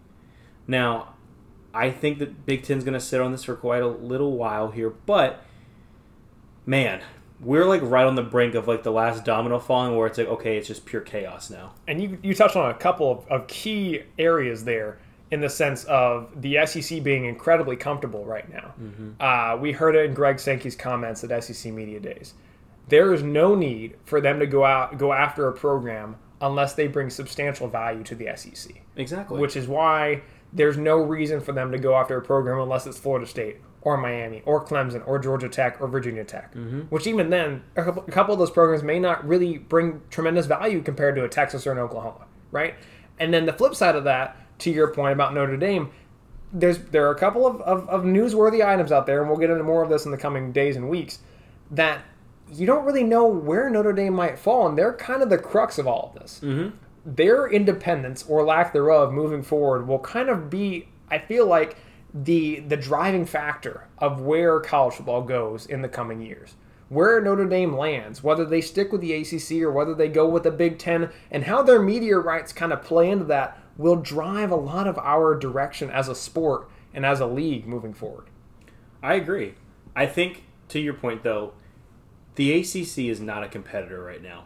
Now, 0.68 1.16
I 1.74 1.90
think 1.90 2.19
that 2.19 2.46
Big 2.46 2.64
Ten's 2.64 2.84
going 2.84 2.94
to 2.94 3.00
sit 3.00 3.22
on 3.22 3.31
this 3.31 3.46
for 3.46 3.56
quite 3.56 3.81
a 3.81 3.88
little 3.88 4.38
while 4.38 4.72
here, 4.72 4.90
but 4.90 5.44
man, 6.66 7.02
we're 7.44 7.66
like 7.66 7.81
right 7.84 8.06
on 8.06 8.16
the 8.16 8.24
brink 8.24 8.56
of 8.56 8.68
like 8.68 8.84
the 8.84 8.92
last 8.92 9.25
domino 9.25 9.60
falling 9.60 9.95
where 9.95 10.07
it's 10.07 10.18
like 10.18 10.28
okay 10.28 10.57
it's 10.57 10.68
just 10.68 10.86
pure 10.86 11.01
chaos 11.01 11.50
now 11.50 11.74
and 11.88 12.01
you, 12.01 12.18
you 12.22 12.34
touched 12.34 12.56
on 12.56 12.69
a 12.69 12.74
couple 12.74 13.12
of, 13.12 13.28
of 13.30 13.47
key 13.47 14.02
areas 14.18 14.64
there 14.64 14.97
in 15.33 15.42
the 15.42 15.50
sense 15.50 15.83
of 15.85 16.30
the 16.44 16.64
SEC 16.64 17.02
being 17.02 17.26
incredibly 17.26 17.76
comfortable 17.76 18.23
right 18.23 18.47
now. 18.54 18.71
Mm-hmm. 18.80 19.12
Uh, 19.19 19.57
we 19.57 19.71
heard 19.71 19.95
it 19.95 20.06
in 20.06 20.14
Greg 20.14 20.40
Sankey's 20.40 20.76
comments 20.76 21.23
at 21.23 21.44
SEC 21.44 21.73
Media 21.73 22.00
Days. 22.00 22.35
There 22.88 23.12
is 23.12 23.23
no 23.23 23.56
need 23.56 23.95
for 24.06 24.21
them 24.21 24.40
to 24.40 24.45
go 24.45 24.64
out 24.64 25.00
go 25.00 25.12
after 25.12 25.47
a 25.47 25.52
program 25.52 26.18
unless 26.40 26.76
they 26.76 26.85
bring 26.85 27.09
substantial 27.09 27.68
value 27.68 28.04
to 28.04 28.14
the 28.14 28.30
SEC. 28.35 28.76
Exactly. 28.95 29.40
Which 29.40 29.56
is 29.56 29.68
why 29.68 30.21
there's 30.52 30.78
no 30.78 30.97
reason 30.97 31.42
for 31.42 31.52
them 31.52 31.71
to 31.71 31.80
go 31.80 31.95
after 31.95 32.16
a 32.16 32.21
program 32.21 32.59
unless 32.59 32.85
it's 32.85 33.00
Florida 33.00 33.26
State 33.26 33.57
or 33.83 33.97
Miami 33.97 34.42
or 34.45 34.66
Clemson 34.66 35.06
or 35.06 35.19
Georgia 35.19 35.49
Tech 35.49 35.80
or 35.81 35.87
Virginia 35.87 36.23
Tech. 36.23 36.54
Mm-hmm. 36.56 36.81
Which 36.81 37.06
even 37.06 37.30
then, 37.30 37.63
a 37.75 37.83
couple, 37.83 38.04
a 38.07 38.11
couple 38.11 38.33
of 38.33 38.40
those 38.40 38.52
programs 38.52 38.83
may 38.83 38.99
not 38.99 39.25
really 39.28 39.57
bring 39.57 40.02
tremendous 40.09 40.45
value 40.45 40.81
compared 40.81 41.16
to 41.16 41.25
a 41.25 41.30
Texas 41.30 41.68
or 41.68 41.73
an 41.73 41.80
Oklahoma, 41.80 42.25
right? 42.52 42.75
And 43.19 43.33
then 43.33 43.45
the 43.45 43.54
flip 43.54 43.75
side 43.75 43.95
of 43.95 44.06
that 44.06 44.37
to 44.59 44.71
your 44.71 44.87
point 44.94 45.13
about 45.13 45.33
Notre 45.33 45.57
Dame, 45.57 45.92
there's 46.54 46.78
there 46.78 47.07
are 47.07 47.11
a 47.11 47.19
couple 47.19 47.45
of, 47.45 47.61
of, 47.61 47.90
of, 47.90 48.04
newsworthy 48.04 48.66
items 48.66 48.92
out 48.92 49.06
there, 49.06 49.19
and 49.19 49.30
we'll 49.30 49.40
get 49.40 49.49
into 49.49 49.63
more 49.63 49.83
of 49.83 49.90
this 49.90 50.06
in 50.06 50.11
the 50.11 50.18
coming 50.18 50.52
days 50.52 50.75
and 50.75 50.87
weeks, 50.87 51.19
that 51.71 52.02
you 52.54 52.66
don't 52.66 52.85
really 52.85 53.04
know 53.04 53.25
where 53.25 53.69
Notre 53.69 53.94
Dame 53.94 54.13
might 54.13 54.37
fall, 54.37 54.68
and 54.68 54.78
they're 54.78 54.94
kind 54.94 55.21
of 55.21 55.30
the 55.30 55.37
crux 55.37 55.78
of 55.78 55.87
all 55.87 56.13
of 56.13 56.21
this. 56.21 56.40
Mm-hmm. 56.44 56.75
Their 57.06 57.47
independence 57.47 58.23
or 58.30 58.45
lack 58.45 58.71
thereof 58.71 59.11
moving 59.11 59.44
forward 59.44 59.87
will 59.87 59.99
kind 59.99 60.30
of 60.30 60.49
be, 60.49 60.87
I 61.09 61.18
feel 61.18 61.47
like, 61.47 61.75
the 62.14 62.60
the 62.60 62.78
driving 62.78 63.26
factor 63.26 63.88
of 63.98 64.22
where 64.22 64.60
college 64.60 64.96
football 64.96 65.24
goes 65.24 65.66
in 65.66 65.82
the 65.82 65.90
coming 65.90 66.22
years. 66.22 66.56
Where 66.90 67.20
Notre 67.22 67.46
Dame 67.46 67.76
lands, 67.76 68.22
whether 68.22 68.46
they 68.46 68.62
stick 68.62 68.92
with 68.92 69.02
the 69.02 69.14
ACC 69.14 69.64
or 69.64 69.72
whether 69.72 69.96
they 69.96 70.10
go 70.10 70.28
with 70.28 70.44
the 70.44 70.52
Big 70.52 70.78
Ten, 70.78 71.10
and 71.32 71.46
how 71.46 71.64
their 71.64 71.82
media 71.82 72.20
rights 72.20 72.54
kind 72.54 72.72
of 72.72 72.84
play 72.84 73.10
into 73.10 73.26
that 73.26 73.58
will 73.78 73.96
drive 73.96 74.52
a 74.52 74.56
lot 74.56 74.88
of 74.88 75.00
our 75.00 75.34
direction 75.34 75.90
as 75.90 76.08
a 76.08 76.14
sport 76.14 76.70
and 76.94 77.06
as 77.06 77.20
a 77.20 77.26
league 77.26 77.66
moving 77.66 77.94
forward. 77.94 78.30
I 79.02 79.16
agree. 79.16 79.56
I 79.96 80.06
think, 80.06 80.44
to 80.70 80.80
your 80.80 80.94
point 80.94 81.24
though, 81.24 81.54
the 82.36 82.54
ACC 82.60 83.00
is 83.10 83.20
not 83.20 83.44
a 83.44 83.48
competitor 83.48 84.04
right 84.04 84.22
now. 84.22 84.46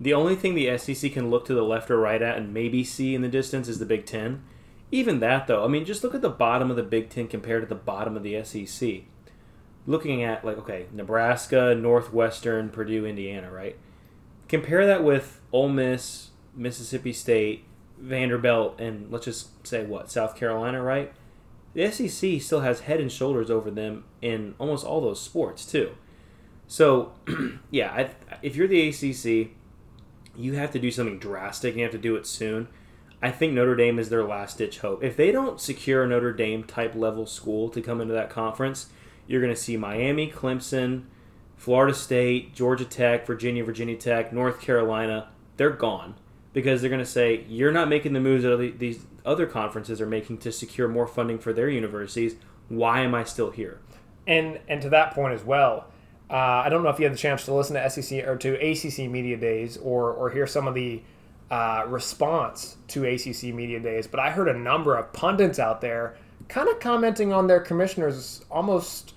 The 0.00 0.14
only 0.14 0.34
thing 0.34 0.54
the 0.54 0.76
SEC 0.76 1.12
can 1.12 1.30
look 1.30 1.46
to 1.46 1.54
the 1.54 1.62
left 1.62 1.90
or 1.90 1.98
right 1.98 2.20
at 2.20 2.36
and 2.36 2.52
maybe 2.52 2.82
see 2.82 3.14
in 3.14 3.22
the 3.22 3.28
distance 3.28 3.68
is 3.68 3.78
the 3.78 3.86
Big 3.86 4.06
Ten. 4.06 4.42
Even 4.94 5.18
that, 5.20 5.48
though, 5.48 5.64
I 5.64 5.68
mean, 5.68 5.84
just 5.84 6.04
look 6.04 6.14
at 6.14 6.22
the 6.22 6.30
bottom 6.30 6.70
of 6.70 6.76
the 6.76 6.82
Big 6.84 7.10
Ten 7.10 7.26
compared 7.26 7.62
to 7.62 7.68
the 7.68 7.74
bottom 7.74 8.16
of 8.16 8.22
the 8.22 8.44
SEC. 8.44 9.00
Looking 9.86 10.22
at, 10.22 10.44
like, 10.44 10.56
okay, 10.58 10.86
Nebraska, 10.92 11.74
Northwestern, 11.74 12.68
Purdue, 12.70 13.04
Indiana, 13.04 13.50
right? 13.50 13.76
compare 14.48 14.86
that 14.86 15.02
with 15.02 15.40
Ole 15.52 15.68
Miss, 15.68 16.30
Mississippi 16.54 17.12
State, 17.12 17.64
Vanderbilt, 17.98 18.80
and 18.80 19.10
let's 19.10 19.24
just 19.24 19.66
say 19.66 19.84
what 19.84 20.10
South 20.10 20.36
Carolina, 20.36 20.82
right? 20.82 21.12
The 21.72 21.90
SEC 21.90 22.40
still 22.40 22.60
has 22.60 22.80
head 22.80 23.00
and 23.00 23.10
shoulders 23.10 23.50
over 23.50 23.70
them 23.70 24.04
in 24.22 24.54
almost 24.58 24.84
all 24.84 25.00
those 25.00 25.20
sports 25.20 25.64
too. 25.66 25.96
So, 26.68 27.12
yeah, 27.70 28.10
if 28.42 28.54
you're 28.54 28.68
the 28.68 28.88
ACC, 28.88 29.50
you 30.36 30.52
have 30.52 30.70
to 30.72 30.78
do 30.78 30.90
something 30.90 31.18
drastic. 31.18 31.72
and 31.72 31.78
You 31.78 31.84
have 31.84 31.92
to 31.92 31.98
do 31.98 32.16
it 32.16 32.26
soon. 32.26 32.68
I 33.24 33.30
think 33.30 33.54
Notre 33.54 33.74
Dame 33.74 33.98
is 33.98 34.10
their 34.10 34.22
last 34.22 34.58
ditch 34.58 34.80
hope. 34.80 35.02
If 35.02 35.16
they 35.16 35.32
don't 35.32 35.58
secure 35.58 36.04
a 36.04 36.06
Notre 36.06 36.34
Dame 36.34 36.62
type 36.62 36.94
level 36.94 37.24
school 37.24 37.70
to 37.70 37.80
come 37.80 38.02
into 38.02 38.12
that 38.12 38.28
conference, 38.28 38.90
you're 39.26 39.40
going 39.40 39.54
to 39.54 39.58
see 39.58 39.78
Miami, 39.78 40.30
Clemson, 40.30 41.04
Florida 41.56 41.94
State, 41.94 42.54
Georgia 42.54 42.84
Tech, 42.84 43.26
Virginia, 43.26 43.64
Virginia 43.64 43.96
Tech, 43.96 44.30
North 44.30 44.60
Carolina. 44.60 45.30
They're 45.56 45.70
gone 45.70 46.16
because 46.52 46.82
they're 46.82 46.90
going 46.90 47.02
to 47.02 47.10
say 47.10 47.46
you're 47.48 47.72
not 47.72 47.88
making 47.88 48.12
the 48.12 48.20
moves 48.20 48.42
that 48.42 48.78
these 48.78 49.06
other 49.24 49.46
conferences 49.46 50.02
are 50.02 50.06
making 50.06 50.36
to 50.38 50.52
secure 50.52 50.86
more 50.86 51.06
funding 51.06 51.38
for 51.38 51.54
their 51.54 51.70
universities. 51.70 52.34
Why 52.68 53.00
am 53.00 53.14
I 53.14 53.24
still 53.24 53.52
here? 53.52 53.80
And 54.26 54.60
and 54.68 54.82
to 54.82 54.90
that 54.90 55.14
point 55.14 55.32
as 55.32 55.42
well, 55.42 55.86
uh, 56.28 56.34
I 56.34 56.68
don't 56.68 56.82
know 56.82 56.90
if 56.90 56.98
you 56.98 57.06
had 57.06 57.14
the 57.14 57.18
chance 57.18 57.46
to 57.46 57.54
listen 57.54 57.74
to 57.76 57.88
SEC 57.88 58.26
or 58.26 58.36
to 58.36 58.54
ACC 58.56 59.10
media 59.10 59.38
days 59.38 59.78
or 59.78 60.12
or 60.12 60.28
hear 60.28 60.46
some 60.46 60.68
of 60.68 60.74
the 60.74 61.02
uh, 61.54 61.84
response 61.86 62.78
to 62.88 63.04
ACC 63.04 63.54
media 63.54 63.78
days, 63.78 64.08
but 64.08 64.18
I 64.18 64.30
heard 64.30 64.48
a 64.48 64.58
number 64.58 64.96
of 64.96 65.12
pundits 65.12 65.60
out 65.60 65.80
there 65.80 66.16
kind 66.48 66.68
of 66.68 66.80
commenting 66.80 67.32
on 67.32 67.46
their 67.46 67.60
commissioner's 67.60 68.44
almost 68.50 69.14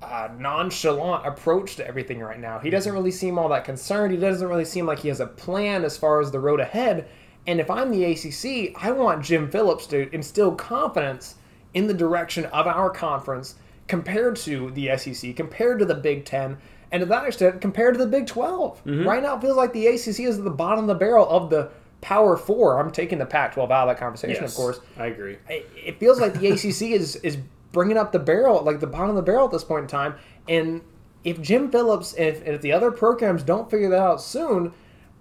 uh, 0.00 0.30
nonchalant 0.38 1.26
approach 1.26 1.76
to 1.76 1.86
everything 1.86 2.20
right 2.20 2.40
now. 2.40 2.58
He 2.58 2.70
doesn't 2.70 2.94
really 2.94 3.10
seem 3.10 3.38
all 3.38 3.50
that 3.50 3.66
concerned. 3.66 4.14
He 4.14 4.18
doesn't 4.18 4.48
really 4.48 4.64
seem 4.64 4.86
like 4.86 5.00
he 5.00 5.08
has 5.08 5.20
a 5.20 5.26
plan 5.26 5.84
as 5.84 5.98
far 5.98 6.18
as 6.22 6.30
the 6.30 6.40
road 6.40 6.60
ahead. 6.60 7.08
And 7.46 7.60
if 7.60 7.68
I'm 7.68 7.90
the 7.90 8.04
ACC, 8.04 8.74
I 8.82 8.90
want 8.92 9.22
Jim 9.22 9.50
Phillips 9.50 9.86
to 9.88 10.10
instill 10.14 10.54
confidence 10.54 11.34
in 11.74 11.88
the 11.88 11.94
direction 11.94 12.46
of 12.46 12.66
our 12.66 12.88
conference 12.88 13.56
compared 13.86 14.36
to 14.36 14.70
the 14.70 14.96
SEC, 14.96 15.36
compared 15.36 15.78
to 15.80 15.84
the 15.84 15.94
Big 15.94 16.24
Ten, 16.24 16.56
and 16.92 17.00
to 17.00 17.06
that 17.06 17.26
extent, 17.26 17.60
compared 17.60 17.94
to 17.94 17.98
the 17.98 18.06
Big 18.06 18.26
12. 18.26 18.84
Mm-hmm. 18.84 19.08
Right 19.08 19.22
now, 19.22 19.36
it 19.36 19.40
feels 19.40 19.56
like 19.56 19.72
the 19.72 19.86
ACC 19.86 20.20
is 20.20 20.38
at 20.38 20.44
the 20.44 20.50
bottom 20.50 20.84
of 20.84 20.88
the 20.88 20.94
barrel 20.94 21.28
of 21.28 21.50
the 21.50 21.70
Power 22.00 22.36
Four. 22.36 22.78
I'm 22.78 22.90
taking 22.90 23.18
the 23.18 23.26
Pac 23.26 23.54
12 23.54 23.70
out 23.70 23.88
of 23.88 23.94
that 23.94 24.00
conversation, 24.00 24.42
yes, 24.42 24.52
of 24.52 24.56
course. 24.56 24.80
I 24.96 25.06
agree. 25.06 25.38
It 25.48 25.98
feels 25.98 26.20
like 26.20 26.34
the 26.34 26.48
ACC 26.50 26.92
is, 26.92 27.16
is 27.16 27.38
bringing 27.72 27.96
up 27.96 28.12
the 28.12 28.18
barrel, 28.18 28.62
like 28.62 28.80
the 28.80 28.86
bottom 28.86 29.10
of 29.10 29.16
the 29.16 29.22
barrel 29.22 29.46
at 29.46 29.52
this 29.52 29.64
point 29.64 29.82
in 29.82 29.88
time. 29.88 30.14
And 30.48 30.82
if 31.24 31.40
Jim 31.40 31.70
Phillips, 31.70 32.14
if, 32.14 32.46
if 32.46 32.60
the 32.62 32.72
other 32.72 32.90
programs 32.92 33.42
don't 33.42 33.70
figure 33.70 33.90
that 33.90 34.00
out 34.00 34.22
soon, 34.22 34.72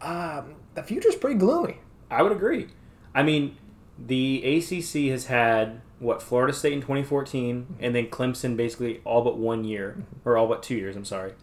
um, 0.02 0.56
the 0.76 0.84
future's 0.84 1.16
pretty 1.16 1.40
gloomy. 1.40 1.80
I 2.12 2.22
would 2.22 2.32
agree. 2.32 2.68
I 3.14 3.24
mean, 3.24 3.58
the 3.98 4.44
ACC 4.44 5.10
has 5.12 5.26
had 5.26 5.82
what 6.00 6.22
Florida 6.22 6.54
State 6.54 6.74
in 6.74 6.82
2014, 6.82 7.78
and 7.80 7.96
then 7.96 8.08
Clemson 8.08 8.56
basically 8.56 9.02
all 9.06 9.24
but 9.24 9.38
one 9.38 9.64
year, 9.64 10.04
or 10.24 10.38
all 10.38 10.48
but 10.48 10.62
two 10.62 10.76
years. 10.76 10.96
I'm 10.96 11.06
sorry, 11.06 11.34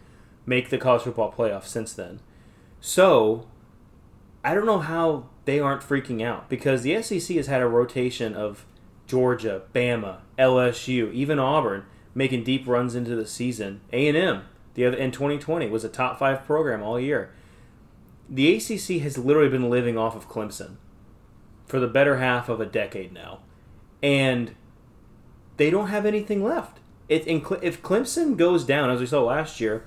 make 0.46 0.70
the 0.70 0.78
college 0.78 1.02
football 1.02 1.32
playoff 1.32 1.64
since 1.64 1.92
then. 1.92 2.20
So, 2.80 3.46
I 4.44 4.54
don't 4.54 4.66
know 4.66 4.80
how 4.80 5.26
they 5.44 5.60
aren't 5.60 5.82
freaking 5.82 6.22
out 6.22 6.48
because 6.48 6.82
the 6.82 7.00
SEC 7.02 7.36
has 7.36 7.46
had 7.46 7.62
a 7.62 7.68
rotation 7.68 8.34
of 8.34 8.64
Georgia, 9.06 9.62
Bama, 9.74 10.18
LSU, 10.38 11.12
even 11.12 11.38
Auburn 11.38 11.84
making 12.14 12.44
deep 12.44 12.66
runs 12.66 12.94
into 12.94 13.14
the 13.14 13.26
season. 13.26 13.80
A 13.92 14.08
and 14.08 14.16
M, 14.16 14.42
the 14.74 14.86
other 14.86 14.96
in 14.96 15.10
2020 15.10 15.68
was 15.68 15.84
a 15.84 15.88
top 15.88 16.18
five 16.18 16.44
program 16.44 16.82
all 16.82 16.98
year. 16.98 17.32
The 18.28 18.54
ACC 18.56 19.02
has 19.02 19.18
literally 19.18 19.48
been 19.48 19.70
living 19.70 19.98
off 19.98 20.16
of 20.16 20.28
Clemson 20.28 20.76
for 21.66 21.78
the 21.80 21.88
better 21.88 22.18
half 22.18 22.48
of 22.48 22.60
a 22.60 22.66
decade 22.66 23.12
now, 23.12 23.40
and 24.02 24.54
they 25.56 25.70
don't 25.70 25.88
have 25.88 26.06
anything 26.06 26.42
left. 26.42 26.78
It, 27.08 27.26
if 27.26 27.82
Clemson 27.82 28.36
goes 28.36 28.64
down, 28.64 28.90
as 28.90 29.00
we 29.00 29.06
saw 29.06 29.22
last 29.22 29.60
year, 29.60 29.84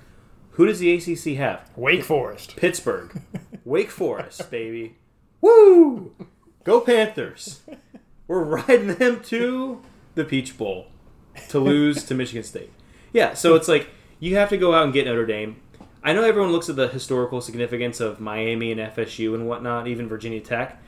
who 0.56 0.66
does 0.66 0.80
the 0.80 0.94
ACC 0.94 1.38
have? 1.38 1.70
Wake 1.76 2.04
Forest, 2.04 2.56
Pittsburgh, 2.56 3.22
Wake 3.66 3.92
Forest, 3.92 4.50
baby. 4.50 4.96
Woo! 5.42 6.14
Go 6.64 6.82
Panthers! 6.82 7.62
We're 8.28 8.44
riding 8.44 8.96
them 8.96 9.22
to 9.24 9.82
the 10.16 10.24
Peach 10.24 10.58
Bowl 10.58 10.88
to 11.50 11.60
lose 11.60 12.04
to 12.06 12.16
Michigan 12.16 12.44
State. 12.44 12.72
Yeah, 13.14 13.34
so 13.34 13.56
it's 13.56 13.68
like 13.68 13.90
you 14.20 14.36
have 14.38 14.50
to 14.50 14.58
go 14.58 14.74
out 14.74 14.86
and 14.86 14.94
get 14.94 15.06
Notre 15.06 15.26
Dame. 15.26 15.62
I 16.04 16.14
know 16.14 16.24
everyone 16.24 16.52
looks 16.52 16.70
at 16.70 16.76
the 16.76 16.88
historical 16.88 17.42
significance 17.42 18.00
of 18.00 18.20
Miami 18.20 18.72
and 18.72 18.80
FSU 18.80 19.34
and 19.34 19.48
whatnot, 19.48 19.88
even 19.88 20.08
Virginia 20.08 20.40
Tech. 20.40 20.82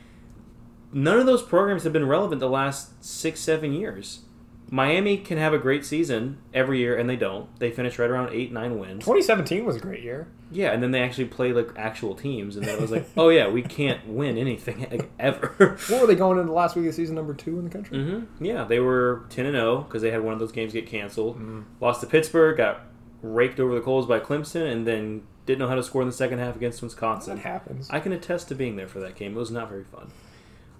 None 0.93 1.19
of 1.19 1.25
those 1.25 1.43
programs 1.43 1.83
have 1.83 1.93
been 1.93 2.07
relevant 2.07 2.39
the 2.39 2.49
last 2.49 3.03
six, 3.03 3.39
seven 3.41 3.73
years. 3.73 4.21
Miami 4.69 5.17
can 5.17 5.37
have 5.37 5.53
a 5.53 5.57
great 5.57 5.85
season 5.85 6.39
every 6.53 6.79
year, 6.79 6.97
and 6.97 7.09
they 7.09 7.15
don't. 7.15 7.57
They 7.59 7.71
finish 7.71 7.97
right 7.97 8.09
around 8.09 8.33
eight, 8.33 8.51
nine 8.51 8.77
wins. 8.77 9.03
2017 9.05 9.65
was 9.65 9.77
a 9.77 9.79
great 9.79 10.03
year. 10.03 10.27
Yeah, 10.51 10.71
and 10.71 10.81
then 10.81 10.91
they 10.91 11.01
actually 11.01 11.25
play 11.25 11.53
like 11.53 11.69
actual 11.77 12.15
teams, 12.15 12.55
and 12.55 12.65
then 12.65 12.75
it 12.75 12.81
was 12.81 12.91
like, 12.91 13.07
oh 13.17 13.29
yeah, 13.29 13.47
we 13.47 13.61
can't 13.61 14.07
win 14.07 14.37
anything 14.37 14.87
like, 14.91 15.09
ever. 15.19 15.77
what 15.87 16.01
were 16.01 16.07
they 16.07 16.15
going 16.15 16.37
into 16.37 16.49
the 16.49 16.55
last 16.55 16.75
week 16.75 16.87
of 16.87 16.93
season, 16.93 17.15
number 17.15 17.33
two 17.33 17.57
in 17.59 17.65
the 17.65 17.69
country? 17.69 17.97
Mm-hmm. 17.97 18.43
Yeah, 18.43 18.65
they 18.65 18.79
were 18.79 19.25
10 19.29 19.45
and 19.45 19.55
0 19.55 19.83
because 19.83 20.01
they 20.01 20.11
had 20.11 20.21
one 20.21 20.33
of 20.33 20.39
those 20.39 20.51
games 20.51 20.73
get 20.73 20.87
canceled. 20.87 21.35
Mm-hmm. 21.35 21.61
Lost 21.79 22.01
to 22.01 22.07
Pittsburgh, 22.07 22.57
got 22.57 22.81
raked 23.21 23.59
over 23.59 23.73
the 23.73 23.81
coals 23.81 24.05
by 24.05 24.19
Clemson, 24.19 24.71
and 24.71 24.85
then 24.85 25.23
didn't 25.45 25.59
know 25.59 25.67
how 25.67 25.75
to 25.75 25.83
score 25.83 26.01
in 26.01 26.07
the 26.07 26.13
second 26.13 26.39
half 26.39 26.55
against 26.55 26.81
Wisconsin. 26.81 27.37
That 27.37 27.43
happens. 27.43 27.89
I 27.89 27.99
can 27.99 28.11
attest 28.11 28.49
to 28.49 28.55
being 28.55 28.75
there 28.75 28.87
for 28.87 28.99
that 28.99 29.15
game. 29.15 29.35
It 29.35 29.39
was 29.39 29.51
not 29.51 29.69
very 29.69 29.85
fun. 29.85 30.11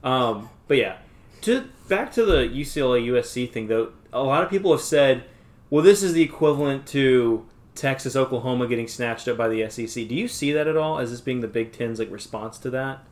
Um, 0.04 0.50
but 0.68 0.78
yeah, 0.78 0.98
to 1.42 1.70
back 1.88 2.12
to 2.14 2.26
the 2.26 2.44
UCLA 2.48 3.06
USC 3.08 3.52
thing 3.52 3.68
though, 3.68 3.92
a 4.12 4.24
lot 4.24 4.44
of 4.44 4.50
people 4.50 4.72
have 4.72 4.82
said, 4.82 5.24
well, 5.70 5.84
this 5.84 6.04
is 6.04 6.14
the 6.14 6.22
equivalent 6.22 6.88
to 6.88 7.46
Texas 7.76 8.16
Oklahoma 8.16 8.68
getting 8.68 8.88
snatched 8.88 9.28
up 9.28 9.38
by 9.38 9.48
the 9.48 9.70
SEC. 9.70 10.08
Do 10.08 10.16
you 10.16 10.28
see 10.28 10.52
that 10.52 10.68
at 10.68 10.76
all 10.76 11.00
as 11.00 11.12
this 11.12 11.22
being 11.22 11.42
the 11.42 11.48
Big 11.48 11.72
Ten's 11.72 12.00
like 12.00 12.12
response 12.12 12.58
to 12.60 12.70
that? 12.72 13.04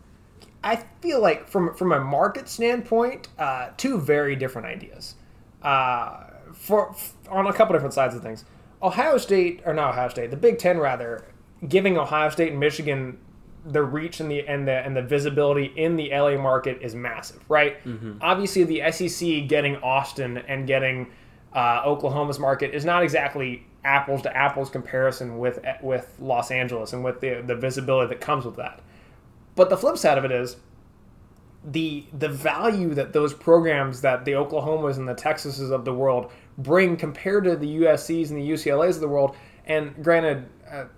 I 0.63 0.83
feel 0.99 1.21
like 1.21 1.47
from 1.47 1.75
from 1.75 1.91
a 1.91 1.99
market 1.99 2.49
standpoint, 2.49 3.27
uh, 3.37 3.69
two 3.77 3.99
very 3.99 4.35
different 4.35 4.67
ideas. 4.67 5.15
Uh, 5.61 6.23
for, 6.53 6.95
on 7.29 7.47
a 7.47 7.53
couple 7.53 7.73
different 7.73 7.93
sides 7.93 8.15
of 8.15 8.23
things, 8.23 8.45
Ohio 8.81 9.17
State 9.17 9.61
or 9.65 9.73
not 9.73 9.91
Ohio 9.91 10.09
State, 10.09 10.31
the 10.31 10.37
Big 10.37 10.57
Ten 10.57 10.79
rather, 10.79 11.25
giving 11.67 11.97
Ohio 11.97 12.29
State 12.29 12.51
and 12.51 12.59
Michigan 12.59 13.19
the 13.65 13.83
reach 13.83 14.19
and 14.19 14.29
the 14.29 14.47
and 14.47 14.67
the 14.67 14.85
and 14.85 14.95
the 14.95 15.01
visibility 15.01 15.71
in 15.75 15.95
the 15.95 16.09
LA 16.11 16.37
market 16.37 16.79
is 16.81 16.95
massive, 16.95 17.43
right? 17.49 17.83
Mm-hmm. 17.83 18.17
Obviously, 18.21 18.63
the 18.63 18.91
SEC 18.91 19.47
getting 19.47 19.77
Austin 19.77 20.37
and 20.37 20.67
getting 20.67 21.11
uh, 21.53 21.81
Oklahoma's 21.85 22.39
market 22.39 22.73
is 22.73 22.85
not 22.85 23.03
exactly 23.03 23.65
apples 23.83 24.21
to 24.23 24.35
apples 24.35 24.69
comparison 24.69 25.37
with 25.37 25.59
with 25.81 26.15
Los 26.19 26.51
Angeles 26.51 26.93
and 26.93 27.03
with 27.03 27.21
the 27.21 27.43
the 27.45 27.55
visibility 27.55 28.09
that 28.09 28.21
comes 28.21 28.45
with 28.45 28.55
that. 28.57 28.81
But 29.55 29.69
the 29.69 29.77
flip 29.77 29.97
side 29.97 30.17
of 30.17 30.25
it 30.25 30.31
is 30.31 30.57
the 31.63 32.05
the 32.13 32.29
value 32.29 32.93
that 32.93 33.13
those 33.13 33.33
programs 33.33 34.01
that 34.01 34.25
the 34.25 34.33
Oklahomas 34.33 34.97
and 34.97 35.07
the 35.07 35.15
Texases 35.15 35.71
of 35.71 35.85
the 35.85 35.93
world 35.93 36.31
bring 36.57 36.97
compared 36.97 37.45
to 37.45 37.55
the 37.55 37.79
USC's 37.79 38.31
and 38.31 38.39
the 38.39 38.49
UCLA's 38.49 38.97
of 38.97 39.01
the 39.01 39.07
world. 39.07 39.35
And 39.65 39.95
granted, 40.03 40.47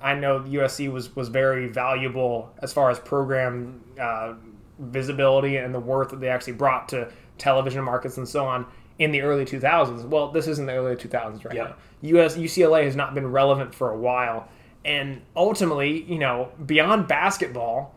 I 0.01 0.15
know 0.15 0.39
USC 0.41 0.91
was 0.91 1.15
was 1.15 1.29
very 1.29 1.67
valuable 1.67 2.53
as 2.59 2.73
far 2.73 2.89
as 2.89 2.99
program 2.99 3.83
uh, 3.99 4.33
visibility 4.79 5.57
and 5.57 5.73
the 5.73 5.79
worth 5.79 6.09
that 6.09 6.19
they 6.19 6.29
actually 6.29 6.53
brought 6.53 6.89
to 6.89 7.11
television 7.37 7.83
markets 7.83 8.17
and 8.17 8.27
so 8.27 8.45
on 8.45 8.65
in 8.99 9.11
the 9.11 9.21
early 9.21 9.45
2000s. 9.45 10.07
Well, 10.07 10.31
this 10.31 10.47
isn't 10.47 10.65
the 10.65 10.73
early 10.73 10.95
2000s 10.95 11.45
right 11.45 11.55
now. 11.55 11.75
US 12.01 12.35
UCLA 12.35 12.83
has 12.83 12.95
not 12.95 13.13
been 13.13 13.31
relevant 13.31 13.73
for 13.73 13.91
a 13.91 13.97
while, 13.97 14.47
and 14.85 15.21
ultimately, 15.35 16.03
you 16.03 16.19
know, 16.19 16.49
beyond 16.65 17.07
basketball, 17.07 17.93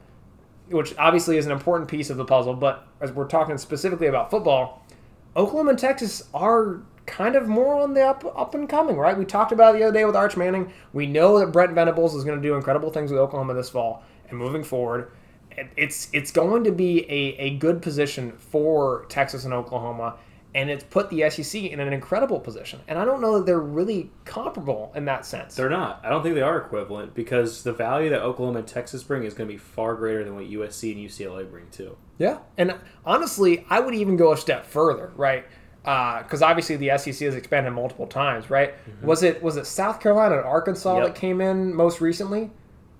which 0.68 0.94
obviously 0.98 1.36
is 1.36 1.46
an 1.46 1.52
important 1.52 1.88
piece 1.88 2.10
of 2.10 2.16
the 2.16 2.24
puzzle, 2.24 2.54
but 2.54 2.86
as 3.00 3.12
we're 3.12 3.26
talking 3.26 3.56
specifically 3.58 4.06
about 4.06 4.30
football, 4.30 4.84
Oklahoma 5.36 5.70
and 5.70 5.78
Texas 5.78 6.28
are 6.34 6.82
kind 7.10 7.34
of 7.34 7.48
more 7.48 7.80
on 7.80 7.92
the 7.92 8.02
up 8.02 8.24
up 8.36 8.54
and 8.54 8.68
coming, 8.68 8.96
right? 8.96 9.18
We 9.18 9.24
talked 9.24 9.52
about 9.52 9.74
the 9.74 9.82
other 9.82 9.92
day 9.92 10.04
with 10.04 10.16
Arch 10.16 10.36
Manning. 10.36 10.72
We 10.92 11.06
know 11.06 11.38
that 11.40 11.48
Brent 11.48 11.72
Venables 11.72 12.14
is 12.14 12.24
going 12.24 12.40
to 12.40 12.48
do 12.48 12.54
incredible 12.54 12.90
things 12.90 13.10
with 13.10 13.20
Oklahoma 13.20 13.54
this 13.54 13.68
fall 13.68 14.04
and 14.28 14.38
moving 14.38 14.62
forward. 14.62 15.10
It's 15.76 16.08
it's 16.12 16.30
going 16.30 16.64
to 16.64 16.72
be 16.72 17.04
a, 17.10 17.36
a 17.38 17.50
good 17.56 17.82
position 17.82 18.32
for 18.32 19.04
Texas 19.08 19.44
and 19.44 19.52
Oklahoma, 19.52 20.16
and 20.54 20.70
it's 20.70 20.84
put 20.84 21.10
the 21.10 21.28
SEC 21.28 21.64
in 21.64 21.80
an 21.80 21.92
incredible 21.92 22.38
position. 22.38 22.80
And 22.86 22.98
I 22.98 23.04
don't 23.04 23.20
know 23.20 23.38
that 23.38 23.46
they're 23.46 23.58
really 23.58 24.10
comparable 24.24 24.92
in 24.94 25.04
that 25.06 25.26
sense. 25.26 25.56
They're 25.56 25.68
not. 25.68 26.00
I 26.04 26.08
don't 26.08 26.22
think 26.22 26.36
they 26.36 26.42
are 26.42 26.58
equivalent 26.58 27.14
because 27.14 27.64
the 27.64 27.72
value 27.72 28.08
that 28.10 28.22
Oklahoma 28.22 28.60
and 28.60 28.68
Texas 28.68 29.02
bring 29.02 29.24
is 29.24 29.34
going 29.34 29.48
to 29.48 29.52
be 29.52 29.58
far 29.58 29.96
greater 29.96 30.22
than 30.22 30.36
what 30.36 30.44
USC 30.44 30.92
and 30.92 31.10
UCLA 31.10 31.50
bring 31.50 31.68
too. 31.70 31.96
Yeah, 32.18 32.38
and 32.56 32.78
honestly, 33.04 33.66
I 33.68 33.80
would 33.80 33.94
even 33.94 34.16
go 34.16 34.32
a 34.32 34.36
step 34.36 34.64
further, 34.64 35.10
right? 35.16 35.44
Because 35.82 36.42
uh, 36.42 36.46
obviously 36.46 36.76
the 36.76 36.96
SEC 36.98 37.16
has 37.20 37.34
expanded 37.34 37.72
multiple 37.72 38.06
times, 38.06 38.50
right? 38.50 38.74
Mm-hmm. 38.74 39.06
Was 39.06 39.22
it 39.22 39.42
was 39.42 39.56
it 39.56 39.66
South 39.66 40.00
Carolina 40.00 40.36
and 40.36 40.44
Arkansas 40.44 40.98
yep. 40.98 41.06
that 41.06 41.14
came 41.14 41.40
in 41.40 41.74
most 41.74 42.00
recently? 42.00 42.50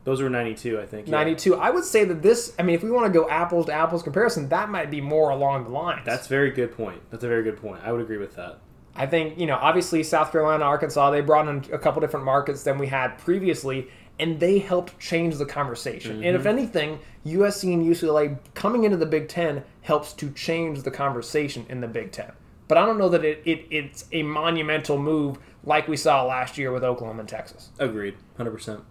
Those 0.05 0.23
were 0.23 0.31
92, 0.31 0.81
I 0.81 0.87
think. 0.87 1.09
yeah. 1.09 1.19
92. 1.19 1.57
I 1.57 1.71
would 1.71 1.85
say 1.85 2.05
that 2.05 2.23
this, 2.23 2.55
I 2.59 2.63
mean, 2.63 2.75
if 2.75 2.83
we 2.83 2.91
want 2.91 3.13
to 3.13 3.13
go 3.13 3.29
apples 3.29 3.67
to 3.67 3.73
apples 3.73 4.03
comparison, 4.03 4.49
that 4.49 4.71
might 4.71 4.91
be 4.91 5.01
more 5.01 5.29
along 5.29 5.65
the 5.65 5.71
lines. 5.71 6.07
That's 6.07 6.25
a 6.27 6.29
very 6.29 6.51
good 6.51 6.73
point. 6.75 7.03
That's 7.11 7.23
a 7.23 7.29
very 7.29 7.43
good 7.43 7.59
point. 7.59 7.83
I 7.85 7.93
would 7.93 8.01
agree 8.01 8.17
with 8.17 8.35
that. 8.37 8.61
I 8.95 9.07
think, 9.07 9.39
you 9.39 9.47
know, 9.47 9.57
obviously 9.57 10.03
South 10.03 10.33
Carolina, 10.33 10.65
Arkansas, 10.65 11.11
they 11.11 11.21
brought 11.21 11.49
in 11.49 11.73
a 11.73 11.79
couple 11.79 12.01
different 12.01 12.25
markets 12.25 12.63
than 12.63 12.79
we 12.79 12.87
had 12.87 13.19
previously, 13.19 13.89
and 14.19 14.41
they 14.41 14.59
helped 14.59 14.99
change 14.99 15.37
the 15.37 15.47
conversation. 15.47 16.25
And 16.25 16.35
if 16.35 16.47
anything, 16.47 16.99
USC 17.25 17.73
and 17.73 17.85
UCLA 17.85 18.39
coming 18.55 18.85
into 18.85 18.97
the 18.97 19.07
Big 19.07 19.29
Ten 19.29 19.65
helps 19.83 20.13
to 20.15 20.31
change 20.31 20.83
the 20.83 20.91
conversation 20.91 21.67
in 21.69 21.81
the 21.81 21.89
Big 21.89 22.11
Ten. 22.11 22.33
But 22.71 22.79
I 22.79 22.87
don't 22.87 22.99
know 22.99 23.09
that 23.09 23.25
it, 23.25 23.43
it 23.45 23.67
it's 23.69 24.05
a 24.13 24.23
monumental 24.23 24.97
move 24.97 25.41
like 25.65 25.89
we 25.89 25.97
saw 25.97 26.23
last 26.23 26.57
year 26.57 26.71
with 26.71 26.85
Oklahoma 26.85 27.19
and 27.19 27.29
Texas. 27.29 27.71
Agreed. 27.81 28.15
100%. 28.39 28.83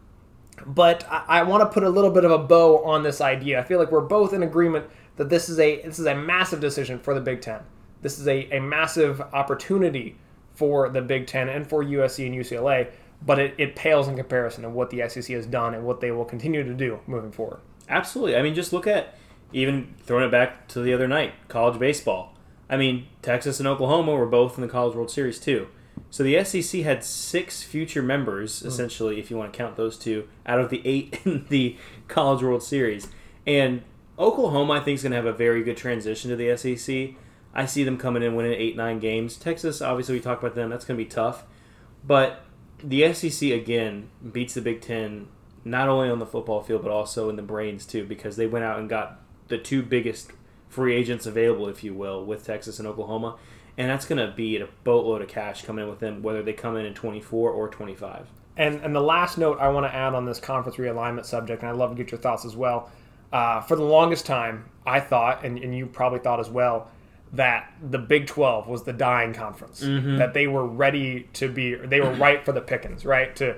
But 0.65 1.09
I, 1.09 1.23
I 1.27 1.43
want 1.43 1.61
to 1.61 1.73
put 1.73 1.83
a 1.83 1.89
little 1.89 2.11
bit 2.11 2.25
of 2.25 2.31
a 2.31 2.37
bow 2.39 2.83
on 2.83 3.03
this 3.03 3.21
idea. 3.21 3.57
I 3.57 3.63
feel 3.63 3.79
like 3.79 3.89
we're 3.89 4.01
both 4.01 4.33
in 4.33 4.43
agreement 4.43 4.87
that 5.15 5.29
this 5.29 5.47
is 5.47 5.59
a 5.59 5.81
this 5.83 5.97
is 5.97 6.05
a 6.07 6.13
massive 6.13 6.59
decision 6.59 6.99
for 6.99 7.13
the 7.13 7.21
Big 7.21 7.39
Ten. 7.39 7.61
This 8.01 8.19
is 8.19 8.27
a, 8.27 8.53
a 8.53 8.59
massive 8.59 9.21
opportunity 9.21 10.17
for 10.51 10.89
the 10.89 11.01
Big 11.01 11.25
Ten 11.25 11.47
and 11.47 11.65
for 11.65 11.81
USC 11.81 12.25
and 12.25 12.35
UCLA, 12.35 12.91
but 13.25 13.39
it, 13.39 13.55
it 13.57 13.77
pales 13.77 14.09
in 14.09 14.17
comparison 14.17 14.63
to 14.63 14.69
what 14.69 14.89
the 14.89 15.07
SEC 15.07 15.27
has 15.27 15.45
done 15.45 15.73
and 15.73 15.85
what 15.85 16.01
they 16.01 16.11
will 16.11 16.25
continue 16.25 16.65
to 16.65 16.73
do 16.73 16.99
moving 17.07 17.31
forward. 17.31 17.61
Absolutely. 17.87 18.35
I 18.35 18.41
mean, 18.41 18.55
just 18.55 18.73
look 18.73 18.87
at 18.87 19.15
even 19.53 19.95
throwing 20.03 20.25
it 20.25 20.31
back 20.31 20.67
to 20.67 20.81
the 20.81 20.93
other 20.93 21.07
night, 21.07 21.31
college 21.47 21.79
baseball. 21.79 22.35
I 22.69 22.77
mean, 22.77 23.07
Texas 23.21 23.59
and 23.59 23.67
Oklahoma 23.67 24.13
were 24.13 24.25
both 24.25 24.57
in 24.57 24.61
the 24.61 24.67
College 24.67 24.95
World 24.95 25.09
Series 25.09 25.39
too. 25.39 25.67
So 26.11 26.23
the 26.23 26.43
SEC 26.43 26.81
had 26.81 27.03
six 27.03 27.63
future 27.63 28.01
members, 28.01 28.61
hmm. 28.61 28.67
essentially, 28.67 29.19
if 29.19 29.29
you 29.29 29.37
want 29.37 29.51
to 29.51 29.57
count 29.57 29.75
those 29.75 29.97
two, 29.97 30.27
out 30.45 30.59
of 30.59 30.69
the 30.69 30.81
eight 30.85 31.19
in 31.25 31.45
the 31.49 31.77
College 32.07 32.43
World 32.43 32.63
Series. 32.63 33.07
And 33.45 33.83
Oklahoma, 34.17 34.73
I 34.73 34.79
think, 34.81 34.95
is 34.95 35.03
going 35.03 35.11
to 35.11 35.17
have 35.17 35.25
a 35.25 35.33
very 35.33 35.63
good 35.63 35.77
transition 35.77 36.29
to 36.29 36.35
the 36.35 36.55
SEC. 36.57 37.15
I 37.53 37.65
see 37.65 37.83
them 37.83 37.97
coming 37.97 38.21
in 38.21 38.35
winning 38.35 38.53
eight, 38.53 38.75
nine 38.75 38.99
games. 38.99 39.37
Texas, 39.37 39.81
obviously, 39.81 40.15
we 40.15 40.21
talked 40.21 40.43
about 40.43 40.55
them. 40.55 40.69
That's 40.69 40.85
going 40.85 40.97
to 40.97 41.03
be 41.03 41.09
tough. 41.09 41.45
But 42.05 42.43
the 42.83 43.11
SEC, 43.13 43.49
again, 43.51 44.09
beats 44.31 44.53
the 44.53 44.61
Big 44.61 44.81
Ten 44.81 45.27
not 45.65 45.89
only 45.89 46.09
on 46.09 46.19
the 46.19 46.25
football 46.25 46.61
field, 46.61 46.83
but 46.83 46.91
also 46.91 47.29
in 47.29 47.35
the 47.35 47.41
brains, 47.41 47.85
too, 47.85 48.05
because 48.05 48.35
they 48.35 48.47
went 48.47 48.65
out 48.65 48.79
and 48.79 48.89
got 48.89 49.19
the 49.47 49.57
two 49.57 49.81
biggest 49.81 50.31
free 50.69 50.95
agents 50.95 51.25
available, 51.25 51.67
if 51.67 51.83
you 51.83 51.93
will, 51.93 52.23
with 52.23 52.45
Texas 52.45 52.79
and 52.79 52.87
Oklahoma. 52.87 53.37
And 53.77 53.89
that's 53.89 54.05
going 54.05 54.25
to 54.25 54.33
be 54.33 54.57
a 54.57 54.67
boatload 54.83 55.21
of 55.21 55.27
cash 55.27 55.63
coming 55.63 55.83
in 55.83 55.89
with 55.89 55.99
them, 55.99 56.21
whether 56.21 56.41
they 56.41 56.53
come 56.53 56.77
in 56.77 56.85
in 56.85 56.93
24 56.93 57.51
or 57.51 57.67
25. 57.67 58.27
And 58.57 58.81
and 58.81 58.93
the 58.93 59.01
last 59.01 59.37
note 59.37 59.57
I 59.59 59.69
want 59.69 59.85
to 59.85 59.95
add 59.95 60.13
on 60.13 60.25
this 60.25 60.39
conference 60.39 60.77
realignment 60.77 61.25
subject, 61.25 61.61
and 61.61 61.71
I'd 61.71 61.77
love 61.77 61.91
to 61.91 61.95
get 61.95 62.11
your 62.11 62.19
thoughts 62.19 62.43
as 62.45 62.55
well. 62.57 62.91
Uh, 63.31 63.61
for 63.61 63.75
the 63.75 63.83
longest 63.83 64.25
time, 64.25 64.65
I 64.85 64.99
thought, 64.99 65.45
and, 65.45 65.57
and 65.59 65.75
you 65.75 65.85
probably 65.85 66.19
thought 66.19 66.39
as 66.39 66.49
well, 66.49 66.89
that 67.33 67.71
the 67.81 67.99
Big 67.99 68.25
12 68.27 68.67
was 68.67 68.83
the 68.83 68.91
dying 68.93 69.33
conference. 69.33 69.79
That 70.17 70.33
they 70.33 70.47
were 70.47 70.65
ready 70.65 71.29
to 71.33 71.47
be, 71.47 71.75
they 71.75 72.01
were 72.01 72.11
ripe 72.13 72.43
for 72.43 72.51
the 72.51 72.61
pickings, 72.61 73.05
right? 73.05 73.35
To 73.37 73.55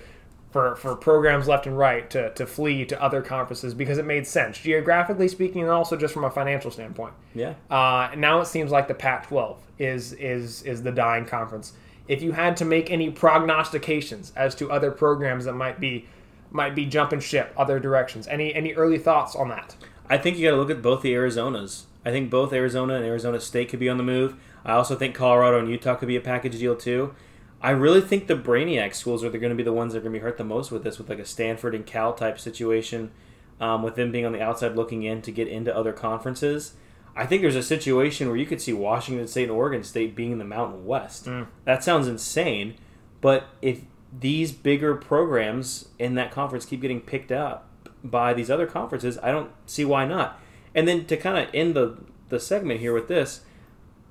for, 0.51 0.75
for 0.75 0.95
programs 0.95 1.47
left 1.47 1.65
and 1.65 1.77
right 1.77 2.09
to, 2.09 2.33
to 2.33 2.45
flee 2.45 2.85
to 2.85 3.01
other 3.01 3.21
conferences 3.21 3.73
because 3.73 3.97
it 3.97 4.05
made 4.05 4.27
sense, 4.27 4.57
geographically 4.57 5.29
speaking, 5.29 5.61
and 5.61 5.71
also 5.71 5.95
just 5.95 6.13
from 6.13 6.25
a 6.25 6.29
financial 6.29 6.69
standpoint. 6.69 7.13
Yeah. 7.33 7.53
Uh, 7.69 8.09
now 8.17 8.41
it 8.41 8.47
seems 8.47 8.69
like 8.69 8.87
the 8.87 8.93
Pac-12 8.93 9.57
is 9.79 10.13
is 10.13 10.61
is 10.63 10.83
the 10.83 10.91
dying 10.91 11.25
conference. 11.25 11.73
If 12.07 12.21
you 12.21 12.33
had 12.33 12.57
to 12.57 12.65
make 12.65 12.91
any 12.91 13.09
prognostications 13.09 14.33
as 14.35 14.53
to 14.55 14.69
other 14.69 14.91
programs 14.91 15.45
that 15.45 15.53
might 15.53 15.79
be 15.79 16.05
might 16.51 16.75
be 16.75 16.85
jumping 16.85 17.21
ship 17.21 17.53
other 17.57 17.79
directions, 17.79 18.27
any 18.27 18.53
any 18.53 18.73
early 18.73 18.97
thoughts 18.97 19.35
on 19.35 19.47
that? 19.49 19.75
I 20.09 20.17
think 20.17 20.37
you 20.37 20.45
got 20.45 20.51
to 20.51 20.57
look 20.57 20.69
at 20.69 20.81
both 20.81 21.01
the 21.01 21.13
Arizonas. 21.13 21.83
I 22.03 22.11
think 22.11 22.29
both 22.29 22.51
Arizona 22.51 22.95
and 22.95 23.05
Arizona 23.05 23.39
State 23.39 23.69
could 23.69 23.79
be 23.79 23.87
on 23.87 23.97
the 23.97 24.03
move. 24.03 24.35
I 24.65 24.73
also 24.73 24.95
think 24.95 25.15
Colorado 25.15 25.59
and 25.59 25.69
Utah 25.69 25.95
could 25.95 26.07
be 26.07 26.17
a 26.17 26.21
package 26.21 26.59
deal 26.59 26.75
too. 26.75 27.15
I 27.61 27.71
really 27.71 28.01
think 28.01 28.27
the 28.27 28.35
Brainiac 28.35 28.95
schools 28.95 29.23
are 29.23 29.29
going 29.29 29.49
to 29.49 29.55
be 29.55 29.63
the 29.63 29.73
ones 29.73 29.93
that 29.93 29.99
are 29.99 30.01
going 30.01 30.13
to 30.13 30.19
be 30.19 30.23
hurt 30.23 30.37
the 30.37 30.43
most 30.43 30.71
with 30.71 30.83
this, 30.83 30.97
with 30.97 31.09
like 31.09 31.19
a 31.19 31.25
Stanford 31.25 31.75
and 31.75 31.85
Cal 31.85 32.13
type 32.13 32.39
situation, 32.39 33.11
um, 33.59 33.83
with 33.83 33.95
them 33.95 34.11
being 34.11 34.25
on 34.25 34.31
the 34.31 34.41
outside 34.41 34.75
looking 34.75 35.03
in 35.03 35.21
to 35.21 35.31
get 35.31 35.47
into 35.47 35.75
other 35.75 35.93
conferences. 35.93 36.73
I 37.15 37.25
think 37.25 37.41
there's 37.41 37.55
a 37.55 37.63
situation 37.63 38.27
where 38.29 38.37
you 38.37 38.45
could 38.45 38.61
see 38.61 38.73
Washington 38.73 39.27
State 39.27 39.43
and 39.43 39.51
Oregon 39.51 39.83
State 39.83 40.15
being 40.15 40.31
in 40.31 40.39
the 40.39 40.45
Mountain 40.45 40.85
West. 40.85 41.25
That 41.65 41.83
sounds 41.83 42.07
insane, 42.07 42.75
but 43.19 43.45
if 43.61 43.81
these 44.17 44.51
bigger 44.51 44.95
programs 44.95 45.89
in 45.99 46.15
that 46.15 46.31
conference 46.31 46.65
keep 46.65 46.81
getting 46.81 47.01
picked 47.01 47.31
up 47.31 47.67
by 48.03 48.33
these 48.33 48.49
other 48.49 48.65
conferences, 48.65 49.17
I 49.21 49.31
don't 49.31 49.51
see 49.65 49.85
why 49.85 50.05
not. 50.05 50.39
And 50.73 50.87
then 50.87 51.05
to 51.05 51.17
kind 51.17 51.37
of 51.37 51.53
end 51.53 51.75
the 51.75 51.97
the 52.29 52.39
segment 52.39 52.79
here 52.79 52.93
with 52.93 53.09
this, 53.09 53.41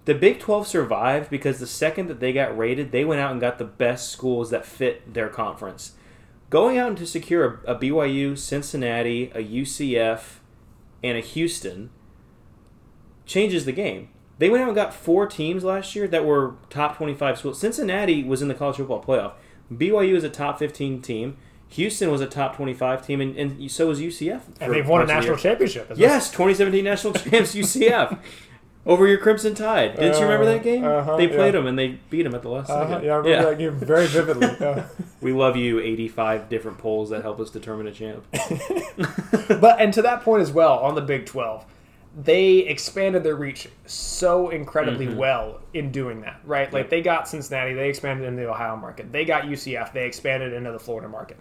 the 0.05 0.15
Big 0.15 0.41
12 0.41 0.67
survived 0.67 1.31
because 1.31 1.59
the 1.59 1.67
second 1.67 2.09
that 2.09 2.21
they 2.21 2.33
got 2.33 2.57
rated, 2.57 2.93
they 2.93 3.05
went 3.05 3.21
out 3.21 3.33
and 3.33 3.41
got 3.41 3.59
the 3.59 3.65
best 3.65 4.11
schools 4.11 4.51
that 4.51 4.65
fit 4.65 5.13
their 5.13 5.29
conference. 5.29 5.93
Going 6.49 6.79
out 6.79 6.89
and 6.89 6.99
to 6.99 7.07
secure 7.07 7.61
a, 7.67 7.75
a 7.75 7.79
BYU, 7.79 8.37
Cincinnati, 8.37 9.31
a 9.35 9.43
UCF, 9.43 10.39
and 11.03 11.17
a 11.17 11.21
Houston 11.21 11.91
changes 13.25 13.65
the 13.65 13.73
game. 13.73 14.09
They 14.39 14.49
went 14.49 14.63
out 14.63 14.69
and 14.69 14.75
got 14.75 14.95
four 14.95 15.27
teams 15.27 15.65
last 15.65 15.95
year 15.95 16.09
that 16.09 16.25
were 16.25 16.57
top 16.71 16.97
25 16.97 17.39
schools. 17.39 17.61
Cincinnati 17.61 18.25
was 18.25 18.41
in 18.43 18.49
the 18.49 18.55
college 18.55 18.77
football 18.77 19.03
playoff. 19.03 19.35
BYU 19.73 20.15
is 20.15 20.25
a 20.25 20.31
top 20.31 20.59
15 20.59 21.03
team. 21.03 21.37
Houston 21.69 22.11
was 22.11 22.21
a 22.21 22.27
top 22.27 22.57
25 22.57 23.07
team, 23.07 23.21
and, 23.21 23.37
and 23.37 23.71
so 23.71 23.87
was 23.87 24.01
UCF. 24.01 24.41
And 24.61 24.73
they've 24.73 24.89
won 24.89 25.03
a 25.03 25.05
parts 25.07 25.09
of 25.09 25.09
the 25.09 25.15
national 25.15 25.37
championship. 25.37 25.93
Yes, 25.95 26.31
2017 26.31 26.83
national 26.83 27.13
champs 27.15 27.55
UCF 27.55 28.19
over 28.87 29.07
your 29.07 29.19
Crimson 29.19 29.55
Tide. 29.55 29.97
Didn't 29.97 30.17
you 30.17 30.23
remember 30.23 30.47
that 30.47 30.63
game? 30.63 30.85
Uh-huh, 30.85 31.17
they 31.17 31.29
played 31.29 31.55
yeah. 31.55 31.61
them 31.61 31.67
and 31.67 31.79
they 31.79 31.99
beat 32.09 32.23
them 32.23 32.35
at 32.35 32.43
the 32.43 32.49
last 32.49 32.71
Uh-huh, 32.71 32.89
second. 32.89 33.05
yeah, 33.07 33.13
I 33.13 33.17
remember 33.17 33.51
that 33.51 33.59
game 33.59 33.75
very 33.79 34.07
vividly. 34.07 34.49
Yeah. 34.61 34.87
We 35.23 35.33
love 35.35 35.55
you. 35.55 35.81
85 35.81 36.49
different 36.49 36.79
polls 36.79 37.11
that 37.11 37.21
help 37.21 37.41
us 37.41 37.51
determine 37.51 37.87
a 37.87 37.93
champ. 37.93 38.25
but 39.61 39.79
and 39.79 39.93
to 39.93 40.01
that 40.01 40.23
point 40.23 40.41
as 40.41 40.51
well 40.51 40.79
on 40.79 40.95
the 40.95 41.03
Big 41.03 41.27
12, 41.27 41.63
they 42.25 42.59
expanded 42.61 43.23
their 43.23 43.37
reach 43.37 43.69
so 43.85 44.49
incredibly 44.49 45.09
well 45.15 45.61
in 45.75 45.93
doing 45.93 46.23
that, 46.23 46.41
right? 46.45 46.73
Like 46.73 46.89
they 46.89 47.03
got 47.03 47.29
Cincinnati, 47.29 47.75
they 47.75 47.91
expanded 47.91 48.27
into 48.27 48.41
the 48.43 48.49
Ohio 48.49 48.77
market. 48.77 49.13
They 49.13 49.27
got 49.27 49.45
UCF, 49.45 49.93
they 49.93 50.07
expanded 50.07 50.55
into 50.55 50.73
the 50.73 50.79
Florida 50.79 51.09
market. 51.09 51.39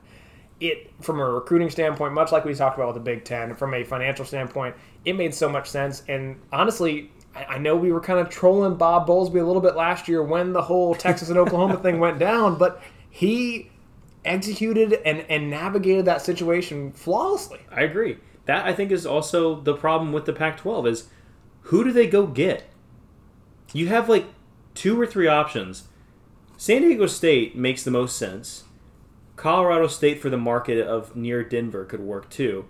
It 0.59 0.91
from 1.01 1.21
a 1.21 1.25
recruiting 1.25 1.69
standpoint, 1.69 2.13
much 2.13 2.33
like 2.33 2.43
we 2.43 2.53
talked 2.53 2.77
about 2.77 2.93
with 2.93 3.03
the 3.03 3.11
Big 3.11 3.23
Ten, 3.23 3.55
from 3.55 3.73
a 3.73 3.83
financial 3.85 4.25
standpoint, 4.25 4.75
it 5.05 5.13
made 5.13 5.33
so 5.33 5.47
much 5.47 5.69
sense. 5.69 6.03
And 6.09 6.37
honestly, 6.51 7.11
I, 7.35 7.57
know 7.57 7.75
we 7.75 7.91
were 7.91 8.01
kind 8.01 8.19
of 8.19 8.29
trolling 8.29 8.75
Bob 8.75 9.07
Bowlesby 9.07 9.39
a 9.39 9.43
little 9.43 9.61
bit 9.61 9.75
last 9.75 10.07
year 10.07 10.23
when 10.23 10.53
the 10.53 10.61
whole 10.61 10.95
Texas 10.95 11.29
and 11.29 11.37
Oklahoma 11.37 11.77
thing 11.77 11.99
went 11.99 12.19
down, 12.19 12.57
but 12.57 12.81
he 13.09 13.71
executed 14.25 14.93
and, 15.05 15.25
and 15.29 15.49
navigated 15.49 16.05
that 16.05 16.21
situation 16.21 16.91
flawlessly. 16.91 17.59
I 17.71 17.81
agree. 17.81 18.17
That 18.45 18.65
I 18.65 18.73
think 18.73 18.91
is 18.91 19.05
also 19.05 19.61
the 19.61 19.75
problem 19.75 20.11
with 20.11 20.25
the 20.25 20.33
Pac-12 20.33 20.87
is 20.87 21.07
who 21.63 21.83
do 21.83 21.91
they 21.91 22.07
go 22.07 22.25
get? 22.25 22.65
You 23.73 23.87
have 23.87 24.09
like 24.09 24.25
two 24.73 24.99
or 24.99 25.05
three 25.05 25.27
options. 25.27 25.87
San 26.57 26.81
Diego 26.81 27.05
State 27.07 27.55
makes 27.55 27.83
the 27.83 27.91
most 27.91 28.17
sense. 28.17 28.63
Colorado 29.35 29.87
State 29.87 30.19
for 30.19 30.29
the 30.29 30.37
market 30.37 30.85
of 30.85 31.15
near 31.15 31.43
Denver 31.43 31.85
could 31.85 32.01
work 32.01 32.29
too. 32.29 32.65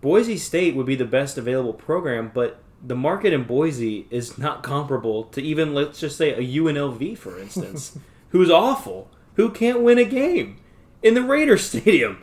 Boise 0.00 0.36
State 0.36 0.76
would 0.76 0.84
be 0.84 0.96
the 0.96 1.04
best 1.04 1.38
available 1.38 1.72
program, 1.72 2.30
but 2.34 2.60
the 2.84 2.96
market 2.96 3.32
in 3.32 3.44
Boise 3.44 4.06
is 4.10 4.38
not 4.38 4.62
comparable 4.62 5.24
to 5.24 5.42
even 5.42 5.74
let's 5.74 6.00
just 6.00 6.16
say 6.16 6.32
a 6.32 6.40
UNLV 6.40 7.16
for 7.18 7.38
instance, 7.38 7.98
who's 8.30 8.50
awful, 8.50 9.10
who 9.34 9.50
can't 9.50 9.82
win 9.82 9.98
a 9.98 10.04
game 10.04 10.58
in 11.02 11.14
the 11.14 11.22
Raider 11.22 11.58
Stadium. 11.58 12.22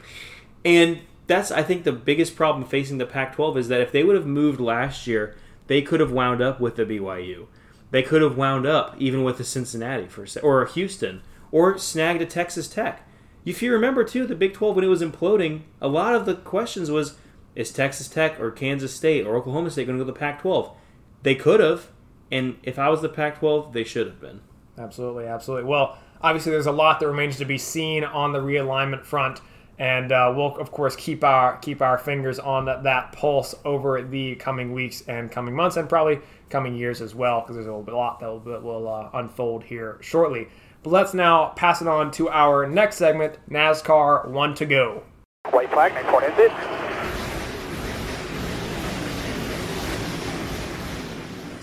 And 0.66 1.02
that's 1.28 1.52
I 1.52 1.64
think 1.64 1.84
the 1.84 1.92
biggest 1.92 2.36
problem 2.36 2.66
facing 2.66 2.98
the 2.98 3.06
Pac-12 3.06 3.58
is 3.58 3.68
that 3.68 3.82
if 3.82 3.92
they 3.92 4.04
would 4.04 4.16
have 4.16 4.28
moved 4.28 4.60
last 4.60 5.08
year, 5.08 5.36
they 5.68 5.82
could 5.82 6.00
have 6.00 6.12
wound 6.12 6.42
up 6.42 6.60
with 6.60 6.76
the 6.76 6.86
BYU. 6.86 7.48
They 7.92 8.04
could 8.04 8.22
have 8.22 8.38
wound 8.38 8.66
up 8.66 8.96
even 8.98 9.24
with 9.24 9.38
the 9.38 9.44
Cincinnati 9.44 10.08
for 10.08 10.26
or 10.42 10.64
a 10.64 10.72
Houston 10.72 11.22
or 11.52 11.78
snagged 11.78 12.22
a 12.22 12.26
Texas 12.26 12.68
Tech. 12.68 13.08
If 13.46 13.62
you 13.62 13.72
remember 13.74 14.04
too, 14.04 14.26
the 14.26 14.36
Big 14.36 14.54
12 14.54 14.76
when 14.76 14.86
it 14.86 14.90
was 14.90 15.02
imploding, 15.02 15.62
a 15.82 15.88
lot 15.88 16.16
of 16.16 16.26
the 16.26 16.36
questions 16.36 16.90
was 16.90 17.18
is 17.56 17.72
Texas 17.72 18.08
Tech 18.08 18.40
or 18.40 18.52
Kansas 18.52 18.94
State 18.94 19.26
or 19.26 19.36
Oklahoma 19.36 19.70
State 19.70 19.86
going 19.88 19.98
to 19.98 20.04
go 20.04 20.08
to 20.08 20.14
the 20.14 20.20
Pac-12? 20.20 20.74
They 21.22 21.36
could 21.36 21.60
have, 21.60 21.90
and 22.32 22.58
if 22.64 22.80
I 22.80 22.90
was 22.90 23.02
the 23.02 23.10
Pac-12, 23.10 23.74
they 23.74 23.84
should 23.84 24.08
have 24.08 24.20
been. 24.20 24.42
Absolutely, 24.78 25.26
absolutely. 25.26 25.70
Well, 25.70 25.98
obviously, 26.22 26.52
there's 26.52 26.66
a 26.66 26.72
lot 26.72 27.00
that 27.00 27.08
remains 27.08 27.38
to 27.38 27.46
be 27.46 27.58
seen 27.58 28.04
on 28.04 28.34
the 28.34 28.40
realignment 28.40 29.06
front, 29.06 29.40
and 29.78 30.12
uh, 30.12 30.34
we'll 30.36 30.56
of 30.58 30.72
course 30.72 30.96
keep 30.96 31.24
our 31.24 31.58
keep 31.58 31.82
our 31.82 31.98
fingers 31.98 32.40
on 32.40 32.66
that, 32.66 32.84
that 32.84 33.12
pulse 33.12 33.56
over 33.66 34.02
the 34.02 34.36
coming 34.36 34.74
weeks 34.74 35.02
and 35.08 35.32
coming 35.32 35.56
months, 35.56 35.78
and 35.78 35.88
probably 35.88 36.20
coming 36.50 36.76
years 36.76 37.02
as 37.02 37.14
well, 37.14 37.42
because 37.42 37.56
there's 37.56 37.68
a 37.68 37.70
little 37.70 37.84
bit, 37.84 37.94
a 37.94 37.98
lot 37.98 38.20
that 38.20 38.28
will, 38.28 38.40
that 38.40 38.64
will 38.64 38.88
uh, 38.88 39.10
unfold 39.14 39.64
here 39.64 39.98
shortly. 40.02 40.48
But 40.82 40.90
let's 40.90 41.14
now 41.14 41.50
pass 41.56 41.82
it 41.82 41.88
on 41.88 42.12
to 42.12 42.30
our 42.30 42.68
next 42.68 42.98
segment, 42.98 43.38
NASCAR 43.50 44.28
One 44.28 44.54
to 44.56 44.66
Go. 44.66 45.04
White 45.52 45.72
flag, 45.72 45.94
next 45.94 46.12
one 46.12 46.24
is 46.24 46.38
it. 46.38 46.83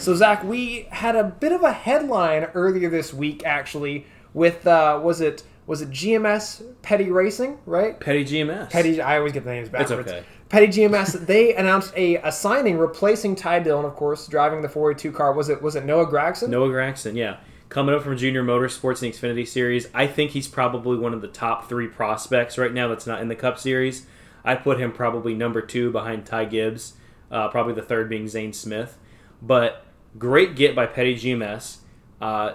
So 0.00 0.14
Zach, 0.14 0.42
we 0.42 0.86
had 0.90 1.14
a 1.14 1.24
bit 1.24 1.52
of 1.52 1.62
a 1.62 1.72
headline 1.72 2.44
earlier 2.54 2.88
this 2.88 3.12
week, 3.12 3.44
actually, 3.44 4.06
with 4.32 4.66
uh, 4.66 4.98
was 5.02 5.20
it 5.20 5.42
was 5.66 5.82
it 5.82 5.90
GMS 5.90 6.62
Petty 6.80 7.10
Racing, 7.10 7.58
right? 7.66 8.00
Petty 8.00 8.24
GMS. 8.24 8.70
Petty, 8.70 9.02
I 9.02 9.18
always 9.18 9.32
get 9.32 9.44
the 9.44 9.50
names 9.50 9.68
backwards. 9.68 9.90
It's 9.90 10.10
okay. 10.10 10.24
Petty 10.48 10.68
GMS. 10.68 11.26
they 11.26 11.54
announced 11.54 11.92
a, 11.96 12.16
a 12.16 12.32
signing 12.32 12.78
replacing 12.78 13.36
Ty 13.36 13.58
Dillon, 13.60 13.84
of 13.84 13.94
course, 13.94 14.26
driving 14.26 14.62
the 14.62 14.70
482 14.70 15.14
car. 15.14 15.34
Was 15.34 15.50
it 15.50 15.60
was 15.60 15.76
it 15.76 15.84
Noah 15.84 16.06
Gragson? 16.06 16.48
Noah 16.48 16.70
Gragson, 16.70 17.14
yeah. 17.14 17.36
Coming 17.68 17.94
up 17.94 18.02
from 18.02 18.16
Junior 18.16 18.42
Motorsports 18.42 19.02
in 19.02 19.10
the 19.10 19.16
Xfinity 19.16 19.46
Series. 19.46 19.86
I 19.92 20.06
think 20.06 20.30
he's 20.30 20.48
probably 20.48 20.96
one 20.96 21.12
of 21.12 21.20
the 21.20 21.28
top 21.28 21.68
three 21.68 21.88
prospects 21.88 22.56
right 22.56 22.72
now 22.72 22.88
that's 22.88 23.06
not 23.06 23.20
in 23.20 23.28
the 23.28 23.36
Cup 23.36 23.58
Series. 23.58 24.06
I'd 24.44 24.64
put 24.64 24.80
him 24.80 24.92
probably 24.92 25.34
number 25.34 25.60
two 25.60 25.92
behind 25.92 26.24
Ty 26.24 26.46
Gibbs, 26.46 26.94
uh, 27.30 27.48
probably 27.48 27.74
the 27.74 27.82
third 27.82 28.08
being 28.08 28.26
Zane 28.28 28.54
Smith. 28.54 28.96
But 29.42 29.84
great 30.18 30.56
get 30.56 30.74
by 30.74 30.86
Petty 30.86 31.14
GMS. 31.16 31.78
Uh, 32.20 32.54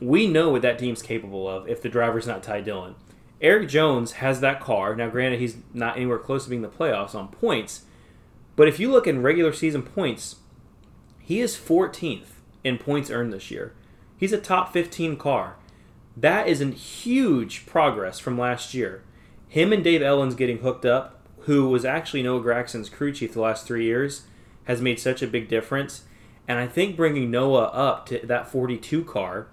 we 0.00 0.26
know 0.26 0.50
what 0.50 0.62
that 0.62 0.78
team's 0.78 1.02
capable 1.02 1.48
of 1.48 1.68
if 1.68 1.82
the 1.82 1.88
driver's 1.88 2.26
not 2.26 2.42
Ty 2.42 2.62
Dillon. 2.62 2.94
Erik 3.40 3.68
Jones 3.68 4.12
has 4.12 4.40
that 4.40 4.60
car. 4.60 4.94
Now, 4.94 5.08
granted, 5.08 5.40
he's 5.40 5.56
not 5.74 5.96
anywhere 5.96 6.18
close 6.18 6.44
to 6.44 6.50
being 6.50 6.62
the 6.62 6.68
playoffs 6.68 7.14
on 7.14 7.28
points, 7.28 7.82
but 8.54 8.68
if 8.68 8.78
you 8.78 8.90
look 8.90 9.06
in 9.06 9.22
regular 9.22 9.52
season 9.52 9.82
points, 9.82 10.36
he 11.18 11.40
is 11.40 11.56
14th 11.56 12.40
in 12.62 12.78
points 12.78 13.10
earned 13.10 13.32
this 13.32 13.50
year. 13.50 13.74
He's 14.16 14.32
a 14.32 14.38
top 14.38 14.72
15 14.72 15.16
car. 15.16 15.56
That 16.16 16.46
is 16.46 16.60
a 16.60 16.66
huge 16.70 17.66
progress 17.66 18.18
from 18.18 18.38
last 18.38 18.74
year. 18.74 19.02
Him 19.48 19.72
and 19.72 19.82
Dave 19.82 20.00
Elenz 20.00 20.36
getting 20.36 20.58
hooked 20.58 20.84
up, 20.84 21.26
who 21.40 21.68
was 21.68 21.84
actually 21.84 22.22
Noah 22.22 22.40
Gragson's 22.40 22.88
crew 22.88 23.12
chief 23.12 23.32
the 23.32 23.40
last 23.40 23.66
three 23.66 23.84
years, 23.84 24.22
has 24.64 24.80
made 24.80 25.00
such 25.00 25.22
a 25.22 25.26
big 25.26 25.48
difference. 25.48 26.02
And 26.48 26.58
I 26.58 26.66
think 26.66 26.96
bringing 26.96 27.30
Noah 27.30 27.64
up 27.64 28.06
to 28.06 28.18
that 28.26 28.48
42 28.48 29.04
car 29.04 29.46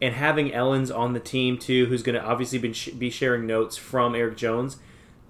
and 0.00 0.14
having 0.14 0.50
Elenz 0.50 0.96
on 0.96 1.12
the 1.12 1.20
team 1.20 1.58
too, 1.58 1.86
who's 1.86 2.02
going 2.02 2.14
to 2.14 2.24
obviously 2.24 2.58
be, 2.58 2.74
be 2.96 3.10
sharing 3.10 3.46
notes 3.46 3.76
from 3.76 4.14
Erik 4.14 4.36
Jones, 4.36 4.78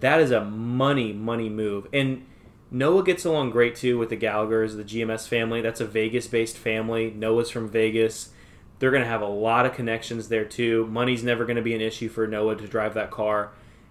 that 0.00 0.20
is 0.20 0.30
a 0.30 0.44
money, 0.44 1.12
money 1.12 1.48
move. 1.48 1.88
And 1.92 2.24
Noah 2.70 3.02
gets 3.02 3.24
along 3.24 3.50
great 3.50 3.74
too 3.74 3.98
with 3.98 4.10
the 4.10 4.16
Gallaghers, 4.16 4.76
the 4.76 4.84
GMS 4.84 5.26
family. 5.26 5.60
That's 5.60 5.80
a 5.80 5.86
Vegas 5.86 6.26
based 6.26 6.56
family. 6.56 7.10
Noah's 7.10 7.50
from 7.50 7.68
Vegas. 7.68 8.30
They're 8.78 8.90
going 8.90 9.02
to 9.02 9.08
have 9.08 9.22
a 9.22 9.26
lot 9.26 9.66
of 9.66 9.74
connections 9.74 10.28
there 10.28 10.44
too. 10.44 10.86
Money's 10.86 11.24
never 11.24 11.44
going 11.44 11.56
to 11.56 11.62
be 11.62 11.74
an 11.74 11.80
issue 11.80 12.08
for 12.08 12.26
Noah 12.26 12.56
to 12.56 12.68
drive 12.68 12.94
that 12.94 13.10
car. 13.10 13.50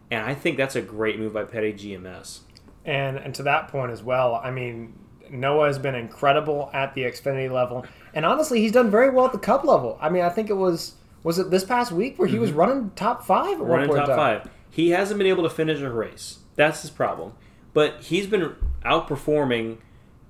And 0.09 0.23
I 0.23 0.33
think 0.33 0.55
that's 0.55 0.75
a 0.75 0.81
great 0.81 1.19
move 1.19 1.33
by 1.33 1.43
Petty 1.43 1.73
GMS. 1.73 2.39
And 2.85 3.17
and 3.17 3.35
to 3.35 3.43
that 3.43 3.67
point 3.67 3.91
as 3.91 4.01
well, 4.01 4.35
I 4.35 4.51
mean, 4.51 4.93
Noah 5.31 5.67
has 5.67 5.79
been 5.79 5.95
incredible 5.95 6.69
at 6.73 6.93
the 6.93 7.01
Xfinity 7.01 7.51
level, 7.51 7.85
and 8.13 8.25
honestly, 8.25 8.61
he's 8.61 8.71
done 8.71 8.89
very 8.89 9.09
well 9.09 9.25
at 9.25 9.31
the 9.31 9.39
Cup 9.39 9.63
level. 9.63 9.97
I 10.01 10.09
mean, 10.09 10.23
I 10.23 10.29
think 10.29 10.49
it 10.49 10.57
was 10.57 10.93
was 11.23 11.39
it 11.39 11.49
this 11.49 11.63
past 11.63 11.91
week 11.91 12.17
where 12.17 12.27
he 12.27 12.39
was 12.39 12.51
mm-hmm. 12.51 12.59
running 12.59 12.91
top 12.95 13.23
five 13.23 13.59
running 13.59 13.93
top 13.93 14.07
five. 14.07 14.49
He 14.69 14.91
hasn't 14.91 15.17
been 15.17 15.27
able 15.27 15.43
to 15.43 15.49
finish 15.49 15.81
a 15.81 15.89
race. 15.89 16.39
That's 16.55 16.81
his 16.81 16.91
problem. 16.91 17.33
But 17.73 18.03
he's 18.03 18.27
been 18.27 18.55
outperforming 18.85 19.77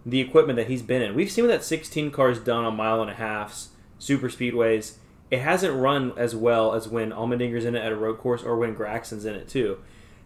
the 0.06 0.22
equipment 0.22 0.58
that 0.58 0.68
he's 0.68 0.82
been 0.82 1.02
in. 1.02 1.16
We've 1.16 1.32
seen 1.32 1.46
what 1.46 1.52
that 1.52 1.64
16 1.64 2.12
cars 2.12 2.40
done 2.40 2.64
on 2.64 2.76
mile 2.76 3.02
and 3.02 3.12
a 3.12 3.16
halfs, 3.16 3.70
super 4.00 4.30
speedways. 4.30 4.96
It 5.30 5.40
hasn't 5.40 5.76
run 5.76 6.14
as 6.16 6.36
well 6.36 6.74
as 6.74 6.88
when 6.88 7.12
Allmendinger's 7.12 7.66
in 7.66 7.76
it 7.76 7.84
at 7.84 7.92
a 7.92 7.96
road 7.96 8.18
course 8.20 8.44
or 8.44 8.56
when 8.56 8.74
Gragson's 8.74 9.26
in 9.26 9.36
it 9.36 9.50
too. 9.50 9.80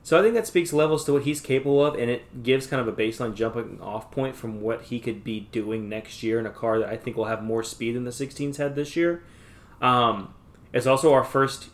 So 0.03 0.19
I 0.19 0.23
think 0.23 0.33
that 0.33 0.47
speaks 0.47 0.73
levels 0.73 1.05
to 1.05 1.13
what 1.13 1.23
he's 1.23 1.39
capable 1.39 1.85
of, 1.85 1.95
and 1.95 2.09
it 2.09 2.41
gives 2.41 2.65
kind 2.65 2.81
of 2.81 2.87
a 2.87 2.91
baseline 2.91 3.35
jumping 3.35 3.79
off 3.81 4.09
point 4.09 4.35
from 4.35 4.61
what 4.61 4.83
he 4.83 4.99
could 4.99 5.23
be 5.23 5.41
doing 5.51 5.89
next 5.89 6.23
year 6.23 6.39
in 6.39 6.45
a 6.47 6.49
car 6.51 6.79
that 6.79 6.89
I 6.89 6.97
think 6.97 7.15
will 7.15 7.25
have 7.25 7.43
more 7.43 7.61
speed 7.61 7.95
than 7.95 8.03
the 8.03 8.11
16s 8.11 8.57
had 8.57 8.75
this 8.75 8.95
year. 8.95 9.23
Um, 9.79 10.33
it's 10.73 10.87
also 10.87 11.13
our 11.13 11.23
first 11.23 11.69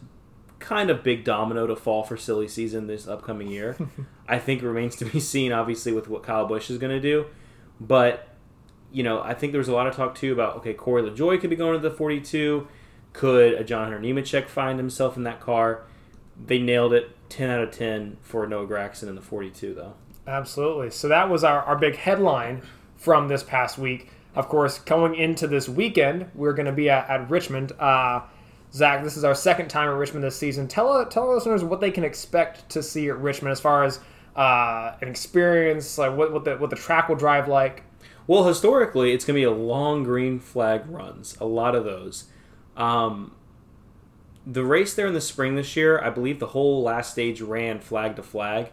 kind 0.60 0.90
of 0.90 1.04
big 1.04 1.24
domino 1.24 1.68
to 1.68 1.76
fall 1.76 2.04
for 2.04 2.18
silly 2.18 2.48
season 2.48 2.88
this 2.88 3.08
upcoming 3.08 3.48
year. 3.48 3.78
I 4.28 4.40
think 4.40 4.62
remains 4.62 4.98
to 4.98 5.06
be 5.06 5.22
seen, 5.22 5.54
obviously, 5.54 5.94
with 5.94 6.10
what 6.10 6.24
Kyle 6.24 6.46
Busch 6.46 6.70
is 6.70 6.78
going 6.78 6.92
to 6.94 7.02
do. 7.02 7.28
But, 7.80 8.28
you 8.92 9.04
know, 9.04 9.22
I 9.22 9.36
think 9.36 9.54
there 9.54 9.60
was 9.60 9.70
a 9.70 9.74
lot 9.74 9.88
of 9.88 9.96
talk 9.96 10.16
too 10.16 10.34
about, 10.34 10.58
okay, 10.58 10.74
Corey 10.74 11.04
LaJoie 11.04 11.40
could 11.40 11.50
be 11.50 11.56
going 11.56 11.80
to 11.80 11.90
the 11.90 11.96
42. 11.96 12.68
Could 13.14 13.54
a 13.54 13.64
John 13.64 13.92
Hunter 13.92 14.00
Nemechek 14.00 14.50
find 14.50 14.78
himself 14.78 15.16
in 15.16 15.24
that 15.24 15.40
car? 15.40 15.86
They 16.46 16.60
nailed 16.60 16.94
it. 16.94 17.14
10 17.30 17.50
out 17.50 17.62
of 17.62 17.72
10 17.72 18.18
for 18.22 18.48
Noah 18.48 18.68
Gragson 18.68 19.10
in 19.10 19.16
the 19.16 19.22
42, 19.22 19.74
though. 19.74 19.94
Absolutely. 20.26 20.92
So 20.92 21.08
that 21.08 21.30
was 21.30 21.44
our, 21.44 21.62
our 21.62 21.78
big 21.78 21.96
headline 21.96 22.62
from 22.96 23.28
this 23.28 23.44
past 23.44 23.78
week. 23.78 24.12
Of 24.36 24.50
course, 24.50 24.80
going 24.80 25.16
into 25.16 25.48
this 25.48 25.68
weekend, 25.68 26.30
we're 26.36 26.54
going 26.54 26.68
to 26.68 26.72
be 26.72 26.90
at, 26.90 27.10
at 27.10 27.30
Richmond. 27.30 27.72
Uh, 27.80 28.22
Zach, 28.74 29.04
this 29.04 29.18
is 29.18 29.24
our 29.24 29.34
second 29.34 29.70
time 29.70 29.90
at 29.90 29.96
Richmond 29.96 30.24
this 30.24 30.38
season. 30.38 30.68
Tell 30.68 31.06
tell 31.08 31.24
our 31.24 31.36
listeners 31.36 31.64
what 31.64 31.82
they 31.82 31.90
can 31.90 32.04
expect 32.04 32.70
to 32.70 32.84
see 32.84 33.10
at 33.10 33.18
Richmond 33.18 33.54
as 33.54 33.60
far 33.60 33.84
as 33.84 34.00
uh, 34.36 34.94
an 35.02 35.08
experience, 35.08 35.98
like 35.98 36.16
what, 36.16 36.32
what 36.32 36.46
the 36.46 36.58
what 36.58 36.70
the 36.70 36.76
track 36.76 37.10
will 37.10 37.16
drive 37.16 37.48
like. 37.48 37.84
Well, 38.28 38.44
historically, 38.44 39.14
it's 39.14 39.24
going 39.26 39.36
to 39.36 39.40
be 39.40 39.44
a 39.44 39.52
long 39.52 40.04
green 40.04 40.40
flag 40.40 40.84
runs, 40.88 41.38
a 41.40 41.46
lot 41.46 41.76
of 41.76 41.86
those. 41.86 42.26
Um, 42.76 43.32
the 44.50 44.64
race 44.64 44.94
there 44.94 45.08
in 45.08 45.14
the 45.14 45.22
spring 45.22 45.56
this 45.56 45.76
year, 45.76 46.00
I 46.00 46.10
believe 46.10 46.40
the 46.40 46.48
whole 46.48 46.82
last 46.82 47.12
stage 47.12 47.42
ran 47.42 47.80
flag 47.80 48.16
to 48.16 48.24
flag, 48.24 48.72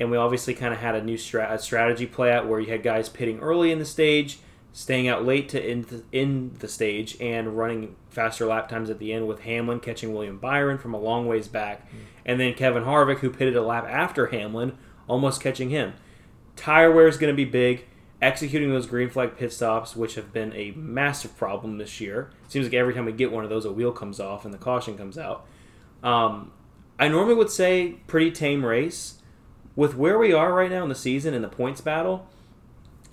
and 0.00 0.10
we 0.10 0.16
obviously 0.16 0.54
kind 0.54 0.72
of 0.72 0.80
had 0.80 0.94
a 0.94 1.04
new 1.04 1.18
stra- 1.18 1.58
strategy 1.58 2.06
play 2.06 2.32
out 2.32 2.48
where 2.48 2.58
you 2.58 2.70
had 2.70 2.82
guys 2.82 3.10
pitting 3.10 3.38
early 3.40 3.70
in 3.70 3.78
the 3.78 3.84
stage, 3.84 4.38
staying 4.72 5.08
out 5.08 5.22
late 5.22 5.50
to 5.50 5.62
end 5.62 5.84
the, 5.84 6.02
in 6.12 6.52
the 6.60 6.68
stage, 6.68 7.20
and 7.20 7.58
running 7.58 7.94
faster 8.08 8.46
lap 8.46 8.70
times 8.70 8.88
at 8.88 8.98
the 8.98 9.12
end 9.12 9.28
with 9.28 9.40
Hamlin 9.40 9.80
catching 9.80 10.14
William 10.14 10.38
Byron 10.38 10.78
from 10.78 10.94
a 10.94 10.98
long 10.98 11.26
ways 11.26 11.46
back, 11.46 11.86
mm. 11.90 11.98
and 12.24 12.40
then 12.40 12.54
Kevin 12.54 12.84
Harvick 12.84 13.18
who 13.18 13.28
pitted 13.28 13.54
a 13.54 13.62
lap 13.62 13.84
after 13.86 14.28
Hamlin, 14.28 14.78
almost 15.06 15.42
catching 15.42 15.68
him. 15.68 15.92
Tire 16.56 16.90
wear 16.90 17.06
is 17.06 17.18
going 17.18 17.32
to 17.32 17.36
be 17.36 17.44
big. 17.44 17.84
Executing 18.22 18.70
those 18.70 18.86
green 18.86 19.10
flag 19.10 19.36
pit 19.36 19.52
stops, 19.52 19.96
which 19.96 20.14
have 20.14 20.32
been 20.32 20.52
a 20.54 20.70
massive 20.76 21.36
problem 21.36 21.78
this 21.78 22.00
year. 22.00 22.30
Seems 22.48 22.66
like 22.66 22.74
every 22.74 22.94
time 22.94 23.04
we 23.04 23.12
get 23.12 23.32
one 23.32 23.42
of 23.42 23.50
those, 23.50 23.64
a 23.64 23.72
wheel 23.72 23.90
comes 23.90 24.20
off 24.20 24.44
and 24.44 24.54
the 24.54 24.58
caution 24.58 24.96
comes 24.96 25.18
out. 25.18 25.44
Um, 26.04 26.52
I 27.00 27.08
normally 27.08 27.34
would 27.34 27.50
say 27.50 27.96
pretty 28.06 28.30
tame 28.30 28.64
race. 28.64 29.18
With 29.74 29.96
where 29.96 30.18
we 30.18 30.32
are 30.32 30.52
right 30.54 30.70
now 30.70 30.82
in 30.82 30.88
the 30.88 30.94
season 30.94 31.34
in 31.34 31.42
the 31.42 31.48
points 31.48 31.80
battle, 31.80 32.28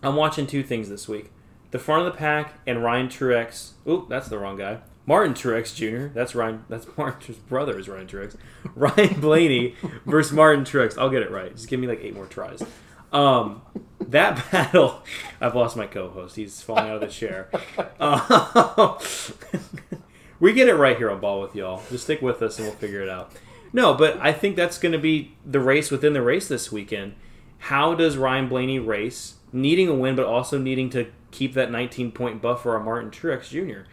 I'm 0.03 0.15
watching 0.15 0.45
two 0.45 0.61
things 0.61 0.89
this 0.89 1.07
week: 1.07 1.31
the 1.71 1.79
front 1.79 2.05
of 2.05 2.13
the 2.13 2.17
pack 2.17 2.59
and 2.67 2.83
Ryan 2.83 3.07
Truex. 3.07 3.71
Oop, 3.87 4.09
that's 4.09 4.27
the 4.27 4.37
wrong 4.37 4.57
guy. 4.57 4.79
Martin 5.05 5.33
Truex 5.33 5.73
Jr. 5.73 6.13
That's 6.13 6.35
Ryan. 6.35 6.65
That's 6.69 6.85
Martin's 6.97 7.37
brother 7.37 7.79
is 7.79 7.89
Ryan 7.89 8.05
Truex. 8.05 8.35
Ryan 8.75 9.19
Blaney 9.19 9.75
versus 10.05 10.31
Martin 10.33 10.65
Truex. 10.65 10.99
I'll 10.99 11.09
get 11.09 11.23
it 11.23 11.31
right. 11.31 11.55
Just 11.55 11.67
give 11.67 11.79
me 11.79 11.87
like 11.87 12.01
eight 12.03 12.13
more 12.13 12.27
tries. 12.27 12.61
Um, 13.11 13.61
that 13.99 14.43
battle. 14.51 15.03
I've 15.41 15.55
lost 15.55 15.77
my 15.77 15.87
co-host. 15.87 16.35
He's 16.35 16.61
falling 16.61 16.89
out 16.89 16.95
of 16.95 17.01
the 17.01 17.07
chair. 17.07 17.49
Uh, 17.99 18.97
we 20.39 20.53
get 20.53 20.67
it 20.67 20.75
right 20.75 20.97
here 20.97 21.09
on 21.09 21.19
Ball 21.19 21.41
with 21.41 21.55
y'all. 21.55 21.81
Just 21.89 22.05
stick 22.05 22.21
with 22.21 22.41
us 22.41 22.57
and 22.57 22.67
we'll 22.67 22.77
figure 22.77 23.01
it 23.01 23.09
out. 23.09 23.33
No, 23.71 23.93
but 23.93 24.17
I 24.19 24.33
think 24.33 24.55
that's 24.55 24.77
going 24.77 24.93
to 24.93 24.97
be 24.99 25.35
the 25.45 25.59
race 25.59 25.91
within 25.91 26.13
the 26.13 26.21
race 26.21 26.47
this 26.47 26.71
weekend. 26.71 27.15
How 27.59 27.93
does 27.93 28.17
Ryan 28.17 28.47
Blaney 28.47 28.79
race, 28.79 29.35
needing 29.51 29.87
a 29.89 29.93
win, 29.93 30.15
but 30.15 30.25
also 30.25 30.57
needing 30.57 30.89
to 30.91 31.11
keep 31.31 31.53
that 31.53 31.71
19 31.71 32.11
point 32.11 32.41
buffer 32.41 32.75
on 32.75 32.85
Martin 32.85 33.11
Truex 33.11 33.49
Jr. 33.49 33.87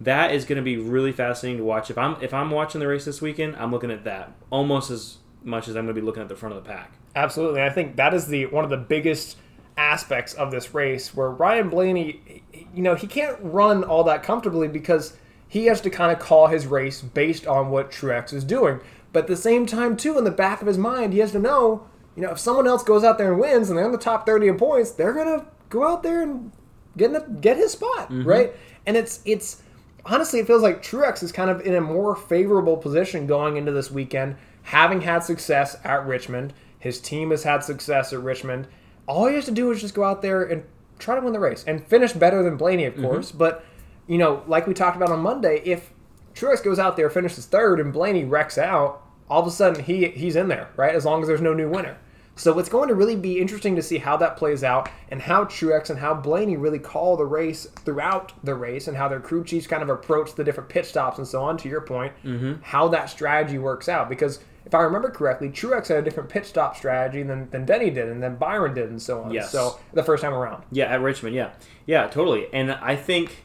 That 0.00 0.32
is 0.32 0.44
going 0.44 0.56
to 0.56 0.62
be 0.62 0.76
really 0.76 1.12
fascinating 1.12 1.58
to 1.58 1.64
watch. 1.64 1.90
If 1.90 1.98
I'm 1.98 2.16
if 2.22 2.32
I'm 2.32 2.50
watching 2.50 2.80
the 2.80 2.86
race 2.86 3.04
this 3.04 3.20
weekend, 3.20 3.56
I'm 3.56 3.72
looking 3.72 3.90
at 3.90 4.04
that 4.04 4.32
almost 4.50 4.90
as 4.90 5.18
much 5.42 5.68
as 5.68 5.76
I'm 5.76 5.84
going 5.84 5.94
to 5.94 6.00
be 6.00 6.04
looking 6.04 6.22
at 6.22 6.28
the 6.28 6.36
front 6.36 6.54
of 6.54 6.62
the 6.62 6.68
pack. 6.68 6.92
Absolutely. 7.18 7.62
I 7.62 7.70
think 7.70 7.96
that 7.96 8.14
is 8.14 8.28
the 8.28 8.46
one 8.46 8.64
of 8.64 8.70
the 8.70 8.76
biggest 8.76 9.36
aspects 9.76 10.34
of 10.34 10.50
this 10.50 10.72
race 10.74 11.14
where 11.14 11.30
Ryan 11.30 11.68
Blaney, 11.68 12.42
you 12.74 12.82
know, 12.82 12.94
he 12.94 13.06
can't 13.06 13.36
run 13.40 13.84
all 13.84 14.04
that 14.04 14.22
comfortably 14.22 14.68
because 14.68 15.16
he 15.48 15.66
has 15.66 15.80
to 15.80 15.90
kind 15.90 16.12
of 16.12 16.18
call 16.18 16.46
his 16.46 16.66
race 16.66 17.00
based 17.00 17.46
on 17.46 17.70
what 17.70 17.90
Truex 17.90 18.32
is 18.32 18.44
doing. 18.44 18.80
But 19.12 19.20
at 19.20 19.26
the 19.28 19.36
same 19.36 19.66
time, 19.66 19.96
too, 19.96 20.18
in 20.18 20.24
the 20.24 20.30
back 20.30 20.60
of 20.60 20.66
his 20.66 20.78
mind, 20.78 21.12
he 21.12 21.20
has 21.20 21.32
to 21.32 21.38
know, 21.38 21.86
you 22.14 22.22
know, 22.22 22.30
if 22.30 22.38
someone 22.38 22.66
else 22.66 22.82
goes 22.82 23.02
out 23.02 23.18
there 23.18 23.32
and 23.32 23.40
wins 23.40 23.70
and 23.70 23.78
they're 23.78 23.86
in 23.86 23.92
the 23.92 23.98
top 23.98 24.26
30 24.26 24.48
in 24.48 24.56
points, 24.58 24.90
they're 24.90 25.14
going 25.14 25.40
to 25.40 25.46
go 25.70 25.88
out 25.88 26.02
there 26.02 26.22
and 26.22 26.52
get, 26.96 27.06
in 27.06 27.12
the, 27.14 27.20
get 27.40 27.56
his 27.56 27.72
spot, 27.72 28.10
mm-hmm. 28.10 28.24
right? 28.24 28.52
And 28.86 28.96
it's, 28.96 29.20
it's, 29.24 29.62
honestly, 30.04 30.40
it 30.40 30.46
feels 30.46 30.62
like 30.62 30.82
Truex 30.82 31.22
is 31.22 31.32
kind 31.32 31.50
of 31.50 31.62
in 31.62 31.74
a 31.74 31.80
more 31.80 32.14
favorable 32.14 32.76
position 32.76 33.26
going 33.26 33.56
into 33.56 33.72
this 33.72 33.90
weekend, 33.90 34.36
having 34.62 35.00
had 35.00 35.20
success 35.20 35.76
at 35.84 36.06
Richmond. 36.06 36.52
His 36.78 37.00
team 37.00 37.30
has 37.30 37.42
had 37.42 37.64
success 37.64 38.12
at 38.12 38.20
Richmond. 38.20 38.68
All 39.06 39.26
he 39.26 39.34
has 39.34 39.46
to 39.46 39.50
do 39.50 39.70
is 39.70 39.80
just 39.80 39.94
go 39.94 40.04
out 40.04 40.22
there 40.22 40.42
and 40.42 40.64
try 40.98 41.14
to 41.14 41.20
win 41.20 41.32
the 41.32 41.40
race 41.40 41.64
and 41.66 41.84
finish 41.86 42.12
better 42.12 42.42
than 42.42 42.56
Blaney, 42.56 42.84
of 42.84 42.96
course. 42.96 43.32
But, 43.32 43.64
you 44.06 44.18
know, 44.18 44.42
like 44.46 44.66
we 44.66 44.74
talked 44.74 44.96
about 44.96 45.10
on 45.10 45.20
Monday, 45.20 45.60
if 45.64 45.92
Truex 46.34 46.62
goes 46.62 46.78
out 46.78 46.96
there, 46.96 47.10
finishes 47.10 47.46
third, 47.46 47.80
and 47.80 47.92
Blaney 47.92 48.24
wrecks 48.24 48.58
out, 48.58 49.02
all 49.30 49.40
of 49.42 49.46
a 49.46 49.50
sudden 49.50 49.82
he 49.84 50.08
he's 50.08 50.36
in 50.36 50.48
there, 50.48 50.68
right? 50.76 50.94
As 50.94 51.04
long 51.04 51.20
as 51.22 51.28
there's 51.28 51.40
no 51.40 51.52
new 51.54 51.68
winner. 51.68 51.98
So 52.36 52.56
it's 52.60 52.68
going 52.68 52.88
to 52.88 52.94
really 52.94 53.16
be 53.16 53.40
interesting 53.40 53.74
to 53.74 53.82
see 53.82 53.98
how 53.98 54.16
that 54.18 54.36
plays 54.36 54.62
out 54.62 54.88
and 55.10 55.20
how 55.20 55.44
Truex 55.46 55.90
and 55.90 55.98
how 55.98 56.14
Blaney 56.14 56.56
really 56.56 56.78
call 56.78 57.16
the 57.16 57.24
race 57.26 57.64
throughout 57.84 58.32
the 58.44 58.54
race 58.54 58.86
and 58.86 58.96
how 58.96 59.08
their 59.08 59.18
crew 59.18 59.42
chiefs 59.42 59.66
kind 59.66 59.82
of 59.82 59.88
approach 59.88 60.34
the 60.36 60.44
different 60.44 60.68
pit 60.68 60.86
stops 60.86 61.18
and 61.18 61.26
so 61.26 61.42
on. 61.42 61.56
To 61.56 61.68
your 61.68 61.80
point, 61.80 62.12
Mm-hmm. 62.24 62.62
how 62.62 62.86
that 62.88 63.10
strategy 63.10 63.58
works 63.58 63.88
out 63.88 64.08
because. 64.08 64.38
If 64.68 64.74
I 64.74 64.82
remember 64.82 65.08
correctly, 65.08 65.48
Truex 65.48 65.88
had 65.88 65.96
a 65.96 66.02
different 66.02 66.28
pit 66.28 66.44
stop 66.44 66.76
strategy 66.76 67.22
than, 67.22 67.48
than 67.48 67.64
Denny 67.64 67.88
did, 67.88 68.06
and 68.06 68.22
then 68.22 68.36
Byron 68.36 68.74
did, 68.74 68.90
and 68.90 69.00
so 69.00 69.22
on. 69.22 69.32
Yes. 69.32 69.50
So 69.50 69.80
the 69.94 70.02
first 70.02 70.22
time 70.22 70.34
around, 70.34 70.62
Yeah, 70.70 70.84
at 70.84 71.00
Richmond, 71.00 71.34
yeah. 71.34 71.52
Yeah, 71.86 72.06
totally. 72.08 72.48
And 72.52 72.72
I 72.72 72.94
think, 72.94 73.44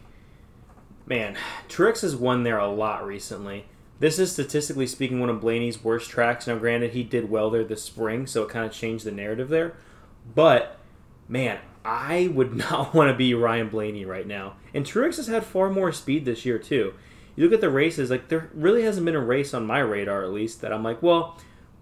man, 1.05 1.38
Truex 1.69 2.01
has 2.01 2.13
won 2.13 2.43
there 2.43 2.57
a 2.57 2.67
lot 2.67 3.07
recently. 3.07 3.67
This 3.99 4.19
is 4.19 4.33
statistically 4.33 4.86
speaking 4.86 5.21
one 5.21 5.29
of 5.29 5.39
Blaney's 5.39 5.81
worst 5.81 6.09
tracks. 6.09 6.45
Now, 6.45 6.57
granted, 6.57 6.91
he 6.91 7.03
did 7.03 7.29
well 7.29 7.49
there 7.49 7.63
this 7.63 7.83
spring, 7.83 8.27
so 8.27 8.43
it 8.43 8.49
kind 8.49 8.65
of 8.65 8.73
changed 8.73 9.05
the 9.05 9.12
narrative 9.12 9.47
there. 9.47 9.75
But, 10.36 10.77
man, 11.29 11.59
I 11.86 12.29
would 12.33 12.53
not 12.57 12.93
want 12.93 13.12
to 13.12 13.15
be 13.15 13.33
Ryan 13.33 13.69
Blaney 13.69 14.03
right 14.03 14.27
now. 14.27 14.55
And 14.73 14.86
Truex 14.86 15.15
has 15.15 15.27
had 15.27 15.45
far 15.45 15.69
more 15.69 15.93
speed 15.93 16.25
this 16.25 16.45
year, 16.45 16.59
too. 16.59 16.95
You 17.36 17.43
look 17.43 17.54
at 17.54 17.62
the 17.62 17.69
races, 17.69 18.10
like, 18.10 18.30
there 18.30 18.50
really 18.54 18.84
hasn't 18.84 19.06
been 19.06 19.15
a 19.15 19.19
race 19.19 19.54
on 19.54 19.65
my 19.65 19.80
radar, 19.80 20.24
at 20.24 20.32
least, 20.32 20.62
that 20.62 20.72
I'm 20.72 20.84
like, 20.84 21.02
well, 21.02 21.38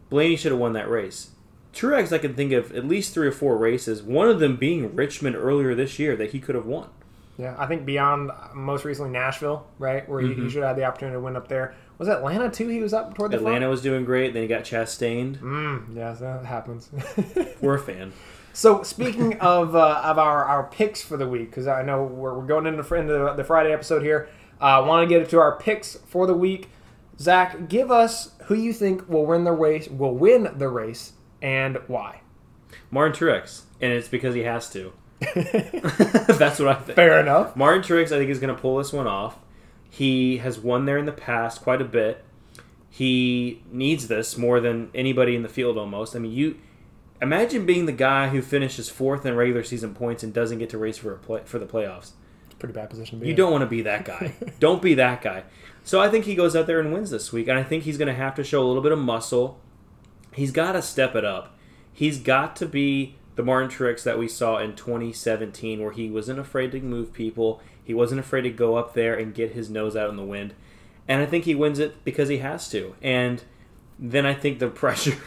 Blaney 0.09 0.35
should 0.35 0.51
have 0.51 0.61
won 0.61 0.73
that 0.73 0.89
race. 0.89 1.31
Truex, 1.73 2.11
I 2.13 2.17
can 2.17 2.33
think 2.33 2.51
of 2.51 2.73
at 2.75 2.85
least 2.85 3.13
three 3.13 3.27
or 3.27 3.31
four 3.31 3.57
races, 3.57 4.01
one 4.01 4.29
of 4.29 4.39
them 4.39 4.57
being 4.57 4.95
Richmond 4.95 5.35
earlier 5.35 5.73
this 5.73 5.99
year 5.99 6.15
that 6.17 6.31
he 6.31 6.39
could 6.39 6.55
have 6.55 6.65
won. 6.65 6.89
Yeah, 7.37 7.55
I 7.57 7.65
think 7.65 7.85
beyond 7.85 8.29
uh, 8.29 8.49
most 8.53 8.83
recently 8.85 9.11
Nashville, 9.11 9.65
right, 9.79 10.07
where 10.07 10.21
he, 10.21 10.33
he 10.33 10.49
should 10.49 10.63
have 10.63 10.75
had 10.75 10.77
the 10.77 10.83
opportunity 10.83 11.15
to 11.15 11.21
win 11.21 11.35
up 11.35 11.47
there. 11.47 11.73
Was 11.97 12.09
Atlanta 12.09 12.49
too? 12.51 12.67
He 12.67 12.79
was 12.81 12.93
up 12.93 13.15
toward 13.15 13.31
the 13.31 13.37
Atlanta 13.37 13.69
was 13.69 13.81
doing 13.81 14.05
great, 14.05 14.33
then 14.33 14.41
he 14.41 14.47
got 14.47 14.63
Chastained. 14.63 15.39
Front? 15.39 15.93
Mm, 15.93 15.95
yes, 15.95 16.19
that 16.19 16.45
happens. 16.45 16.89
We're 17.61 17.75
a 17.75 17.79
fan. 17.79 18.11
so 18.53 18.83
speaking 18.83 19.39
of 19.39 19.75
uh, 19.75 20.01
of 20.03 20.19
our, 20.19 20.43
our 20.43 20.63
picks 20.63 21.01
for 21.01 21.15
the 21.15 21.27
week, 21.27 21.49
because 21.51 21.67
I 21.67 21.83
know 21.83 22.03
we're, 22.03 22.33
we're 22.37 22.45
going 22.45 22.65
into, 22.65 22.95
into 22.95 23.33
the 23.37 23.43
Friday 23.43 23.71
episode 23.71 24.03
here. 24.03 24.29
I 24.61 24.75
uh, 24.75 24.85
want 24.85 25.07
to 25.07 25.13
get 25.13 25.23
it 25.23 25.29
to 25.31 25.39
our 25.39 25.57
picks 25.57 25.95
for 26.05 26.27
the 26.27 26.35
week. 26.35 26.69
Zach, 27.19 27.67
give 27.67 27.91
us 27.91 28.31
who 28.45 28.55
you 28.55 28.73
think 28.73 29.09
will 29.09 29.25
win 29.25 29.43
the 29.43 29.51
race, 29.51 29.87
will 29.87 30.15
win 30.15 30.49
the 30.55 30.69
race, 30.69 31.13
and 31.41 31.77
why. 31.87 32.21
Martin 32.91 33.13
Truex, 33.13 33.63
and 33.81 33.91
it's 33.91 34.07
because 34.07 34.35
he 34.35 34.41
has 34.41 34.69
to. 34.71 34.93
That's 35.35 36.59
what 36.59 36.67
I 36.67 36.75
think. 36.75 36.95
Fair 36.95 37.19
enough. 37.19 37.55
Martin 37.55 37.81
Truex, 37.81 38.05
I 38.07 38.17
think, 38.17 38.29
is 38.29 38.39
going 38.39 38.55
to 38.55 38.61
pull 38.61 38.77
this 38.77 38.93
one 38.93 39.07
off. 39.07 39.39
He 39.89 40.37
has 40.37 40.59
won 40.59 40.85
there 40.85 40.97
in 40.97 41.05
the 41.05 41.11
past 41.11 41.61
quite 41.61 41.81
a 41.81 41.85
bit. 41.85 42.23
He 42.89 43.63
needs 43.71 44.07
this 44.07 44.37
more 44.37 44.59
than 44.59 44.91
anybody 44.93 45.35
in 45.35 45.43
the 45.43 45.49
field 45.49 45.77
almost. 45.77 46.15
I 46.15 46.19
mean, 46.19 46.31
you 46.31 46.59
imagine 47.21 47.65
being 47.65 47.85
the 47.85 47.91
guy 47.91 48.29
who 48.29 48.41
finishes 48.41 48.89
fourth 48.89 49.25
in 49.25 49.35
regular 49.35 49.63
season 49.63 49.93
points 49.93 50.23
and 50.23 50.33
doesn't 50.33 50.59
get 50.59 50.69
to 50.71 50.77
race 50.77 50.97
for 50.97 51.13
a 51.13 51.17
play, 51.17 51.41
for 51.45 51.57
the 51.59 51.65
playoffs. 51.65 52.11
Pretty 52.61 52.73
bad 52.73 52.89
position 52.91 53.17
to 53.17 53.21
be 53.21 53.27
You 53.27 53.31
in. 53.31 53.37
don't 53.37 53.51
want 53.51 53.63
to 53.63 53.67
be 53.67 53.81
that 53.81 54.05
guy. 54.05 54.33
don't 54.59 54.81
be 54.81 54.93
that 54.93 55.21
guy. 55.21 55.43
So 55.83 55.99
I 55.99 56.09
think 56.09 56.25
he 56.25 56.35
goes 56.35 56.55
out 56.55 56.67
there 56.67 56.79
and 56.79 56.93
wins 56.93 57.09
this 57.09 57.33
week, 57.33 57.47
and 57.47 57.57
I 57.57 57.63
think 57.63 57.83
he's 57.83 57.97
going 57.97 58.07
to 58.07 58.13
have 58.13 58.35
to 58.35 58.43
show 58.43 58.61
a 58.61 58.67
little 58.67 58.83
bit 58.83 58.91
of 58.91 58.99
muscle. 58.99 59.59
He's 60.33 60.51
got 60.51 60.73
to 60.73 60.81
step 60.81 61.15
it 61.15 61.25
up. 61.25 61.57
He's 61.91 62.19
got 62.19 62.55
to 62.57 62.67
be 62.67 63.15
the 63.35 63.43
Martin 63.43 63.69
Truex 63.69 64.03
that 64.03 64.19
we 64.19 64.27
saw 64.27 64.57
in 64.59 64.75
2017, 64.75 65.81
where 65.81 65.91
he 65.91 66.09
wasn't 66.11 66.37
afraid 66.39 66.71
to 66.73 66.79
move 66.81 67.13
people. 67.13 67.61
He 67.83 67.93
wasn't 67.95 68.19
afraid 68.19 68.41
to 68.43 68.51
go 68.51 68.75
up 68.75 68.93
there 68.93 69.15
and 69.15 69.33
get 69.33 69.53
his 69.53 69.69
nose 69.69 69.95
out 69.95 70.09
in 70.09 70.15
the 70.15 70.23
wind. 70.23 70.53
And 71.07 71.21
I 71.21 71.25
think 71.25 71.45
he 71.45 71.55
wins 71.55 71.79
it 71.79 72.03
because 72.05 72.29
he 72.29 72.37
has 72.37 72.69
to. 72.69 72.95
And 73.01 73.43
then 73.97 74.25
I 74.25 74.33
think 74.35 74.59
the 74.59 74.67
pressure 74.83 75.17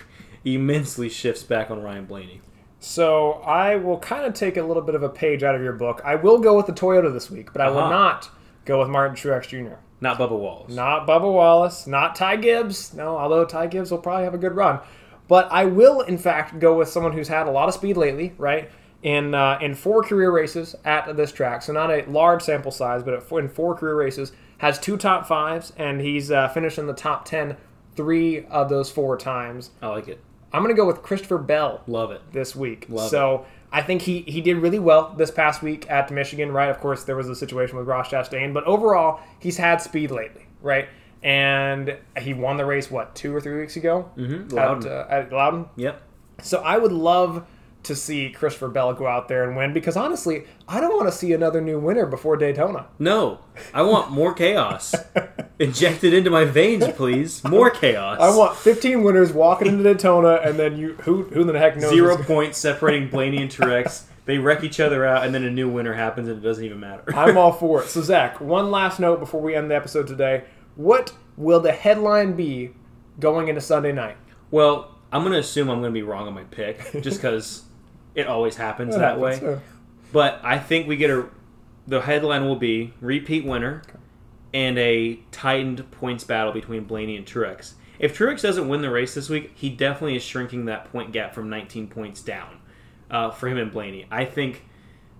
immensely 0.44 1.08
shifts 1.08 1.42
back 1.42 1.70
on 1.70 1.82
Ryan 1.82 2.04
Blaney. 2.04 2.40
So 2.84 3.32
I 3.46 3.76
will 3.76 3.98
kind 3.98 4.26
of 4.26 4.34
take 4.34 4.58
a 4.58 4.62
little 4.62 4.82
bit 4.82 4.94
of 4.94 5.02
a 5.02 5.08
page 5.08 5.42
out 5.42 5.54
of 5.54 5.62
your 5.62 5.72
book. 5.72 6.02
I 6.04 6.16
will 6.16 6.38
go 6.38 6.54
with 6.54 6.66
the 6.66 6.72
Toyota 6.72 7.10
this 7.12 7.30
week, 7.30 7.50
but 7.52 7.62
I 7.62 7.70
will 7.70 7.78
Uh-huh. 7.78 7.90
not 7.90 8.30
go 8.66 8.80
with 8.80 8.88
Martin 8.88 9.16
Truex 9.16 9.48
Jr. 9.48 9.76
Not 10.02 10.18
Bubba 10.18 10.38
Wallace. 10.38 10.74
Not 10.74 11.06
Bubba 11.06 11.32
Wallace, 11.32 11.86
not 11.86 12.14
Ty 12.14 12.36
Gibbs. 12.36 12.92
No, 12.92 13.16
although 13.16 13.46
Ty 13.46 13.68
Gibbs 13.68 13.90
will 13.90 13.98
probably 13.98 14.24
have 14.24 14.34
a 14.34 14.38
good 14.38 14.54
run. 14.54 14.80
But 15.28 15.48
I 15.50 15.64
will, 15.64 16.02
in 16.02 16.18
fact, 16.18 16.58
go 16.58 16.76
with 16.76 16.88
someone 16.90 17.12
who's 17.14 17.28
had 17.28 17.46
a 17.46 17.50
lot 17.50 17.68
of 17.68 17.74
speed 17.74 17.96
lately, 17.96 18.34
right? 18.36 18.70
In 19.02 19.34
uh, 19.34 19.58
in 19.62 19.74
four 19.74 20.02
career 20.02 20.30
races 20.30 20.76
at 20.84 21.16
this 21.16 21.32
track, 21.32 21.62
so 21.62 21.72
not 21.72 21.90
a 21.90 22.04
large 22.06 22.42
sample 22.42 22.70
size, 22.70 23.02
but 23.02 23.14
in 23.32 23.48
four 23.48 23.74
career 23.74 23.96
races, 23.96 24.32
has 24.58 24.78
two 24.78 24.98
top 24.98 25.26
fives, 25.26 25.72
and 25.78 26.02
he's 26.02 26.30
uh, 26.30 26.48
finished 26.48 26.78
in 26.78 26.86
the 26.86 26.92
top 26.94 27.24
ten 27.24 27.56
three 27.96 28.44
of 28.46 28.68
those 28.68 28.90
four 28.90 29.16
times. 29.16 29.70
I 29.80 29.88
like 29.88 30.08
it. 30.08 30.20
I'm 30.54 30.62
going 30.62 30.74
to 30.74 30.80
go 30.80 30.86
with 30.86 31.02
Christopher 31.02 31.38
Bell 31.38 31.82
Love 31.88 32.12
it. 32.12 32.22
this 32.32 32.54
week. 32.54 32.86
Love 32.88 33.10
so 33.10 33.44
I 33.72 33.82
think 33.82 34.02
he, 34.02 34.20
he 34.20 34.40
did 34.40 34.58
really 34.58 34.78
well 34.78 35.12
this 35.16 35.32
past 35.32 35.62
week 35.62 35.90
at 35.90 36.12
Michigan, 36.12 36.52
right? 36.52 36.68
Of 36.68 36.78
course, 36.78 37.02
there 37.02 37.16
was 37.16 37.28
a 37.28 37.34
situation 37.34 37.76
with 37.76 37.88
Ross 37.88 38.08
Chastain, 38.08 38.54
but 38.54 38.62
overall, 38.64 39.20
he's 39.40 39.56
had 39.56 39.82
speed 39.82 40.12
lately, 40.12 40.46
right? 40.62 40.88
And 41.24 41.98
he 42.20 42.34
won 42.34 42.56
the 42.56 42.64
race, 42.64 42.88
what, 42.88 43.16
two 43.16 43.34
or 43.34 43.40
three 43.40 43.58
weeks 43.58 43.76
ago? 43.76 44.08
Mm-hmm. 44.16 44.44
At, 44.44 44.52
Loudon. 44.52 44.92
uh, 44.92 45.06
at 45.10 45.32
Loudon. 45.32 45.68
Yep. 45.74 46.02
So 46.42 46.60
I 46.60 46.78
would 46.78 46.92
love 46.92 47.44
to 47.84 47.94
see 47.94 48.30
Christopher 48.30 48.68
Bell 48.68 48.92
go 48.94 49.06
out 49.06 49.28
there 49.28 49.44
and 49.46 49.56
win 49.56 49.72
because 49.72 49.96
honestly, 49.96 50.44
I 50.68 50.80
don't 50.80 50.96
want 50.96 51.08
to 51.08 51.12
see 51.12 51.32
another 51.32 51.60
new 51.60 51.78
winner 51.78 52.06
before 52.06 52.36
Daytona. 52.36 52.86
No, 52.98 53.40
I 53.72 53.82
want 53.82 54.10
more 54.10 54.32
chaos. 54.34 54.94
Injected 55.58 56.12
into 56.12 56.30
my 56.30 56.44
veins, 56.44 56.84
please. 56.96 57.44
More 57.44 57.70
chaos. 57.70 58.18
I 58.20 58.36
want 58.36 58.56
15 58.56 59.02
winners 59.02 59.32
walking 59.32 59.68
into 59.68 59.82
Daytona, 59.84 60.40
and 60.42 60.58
then 60.58 60.76
you 60.76 60.94
who 61.02 61.24
who 61.24 61.44
the 61.44 61.58
heck 61.58 61.76
knows? 61.76 61.90
zero 61.90 62.16
points 62.16 62.58
separating 62.58 63.08
Blaney 63.08 63.42
and 63.42 63.50
Truex. 63.50 64.04
They 64.26 64.38
wreck 64.38 64.64
each 64.64 64.80
other 64.80 65.04
out, 65.04 65.24
and 65.24 65.34
then 65.34 65.44
a 65.44 65.50
new 65.50 65.68
winner 65.68 65.92
happens, 65.92 66.28
and 66.28 66.38
it 66.38 66.40
doesn't 66.40 66.64
even 66.64 66.80
matter. 66.80 67.14
I'm 67.14 67.36
all 67.36 67.52
for 67.60 67.82
it. 67.82 67.88
So 67.88 68.00
Zach, 68.02 68.40
one 68.40 68.70
last 68.70 68.98
note 68.98 69.20
before 69.20 69.40
we 69.40 69.54
end 69.54 69.70
the 69.70 69.76
episode 69.76 70.06
today. 70.06 70.44
What 70.76 71.12
will 71.36 71.60
the 71.60 71.72
headline 71.72 72.34
be 72.34 72.70
going 73.20 73.48
into 73.48 73.60
Sunday 73.60 73.92
night? 73.92 74.16
well, 74.50 74.90
I'm 75.12 75.22
going 75.22 75.32
to 75.34 75.38
assume 75.38 75.68
I'm 75.70 75.78
going 75.80 75.92
to 75.92 75.94
be 75.94 76.02
wrong 76.02 76.26
on 76.26 76.34
my 76.34 76.42
pick, 76.44 76.90
just 77.00 77.18
because 77.18 77.62
it 78.14 78.26
always 78.26 78.56
happens 78.56 78.96
that 78.96 79.18
way. 79.18 79.34
happens, 79.34 79.62
But 80.12 80.40
I 80.42 80.58
think 80.58 80.86
we 80.86 80.96
get 80.96 81.10
a. 81.10 81.26
The 81.86 82.00
headline 82.00 82.46
will 82.46 82.56
be 82.56 82.94
repeat 83.00 83.44
winner 83.44 83.82
and 84.54 84.78
a 84.78 85.16
tightened 85.32 85.90
points 85.90 86.24
battle 86.24 86.52
between 86.52 86.84
Blaney 86.84 87.16
and 87.16 87.26
Truex. 87.26 87.74
If 87.98 88.16
Truex 88.16 88.40
doesn't 88.40 88.68
win 88.68 88.80
the 88.82 88.90
race 88.90 89.14
this 89.14 89.28
week, 89.28 89.52
he 89.54 89.68
definitely 89.68 90.16
is 90.16 90.22
shrinking 90.22 90.64
that 90.66 90.90
point 90.90 91.12
gap 91.12 91.34
from 91.34 91.50
19 91.50 91.88
points 91.88 92.22
down 92.22 92.60
uh, 93.10 93.30
for 93.30 93.48
him 93.48 93.58
and 93.58 93.70
Blaney. 93.70 94.06
I 94.10 94.24
think, 94.24 94.64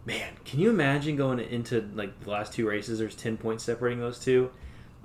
man, 0.05 0.35
can 0.45 0.61
you 0.61 0.71
imagine 0.71 1.17
going 1.17 1.41
into 1.41 1.89
like 1.95 2.21
the 2.21 2.31
last 2.31 2.53
two 2.53 2.67
races? 2.67 2.99
There's 2.99 3.17
10 3.17 3.37
points 3.37 3.65
separating 3.65 4.01
those 4.01 4.19
two. 4.19 4.51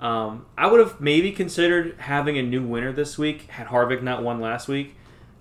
Um, 0.00 0.46
I 0.56 0.66
would 0.66 0.80
have 0.80 1.00
maybe 1.00 1.30
considered 1.32 1.96
having 1.98 2.38
a 2.38 2.42
new 2.42 2.62
winner 2.62 2.92
this 2.92 3.18
week 3.18 3.50
had 3.50 3.66
Harvick 3.66 4.02
not 4.02 4.22
won 4.22 4.40
last 4.40 4.66
week. 4.66 4.96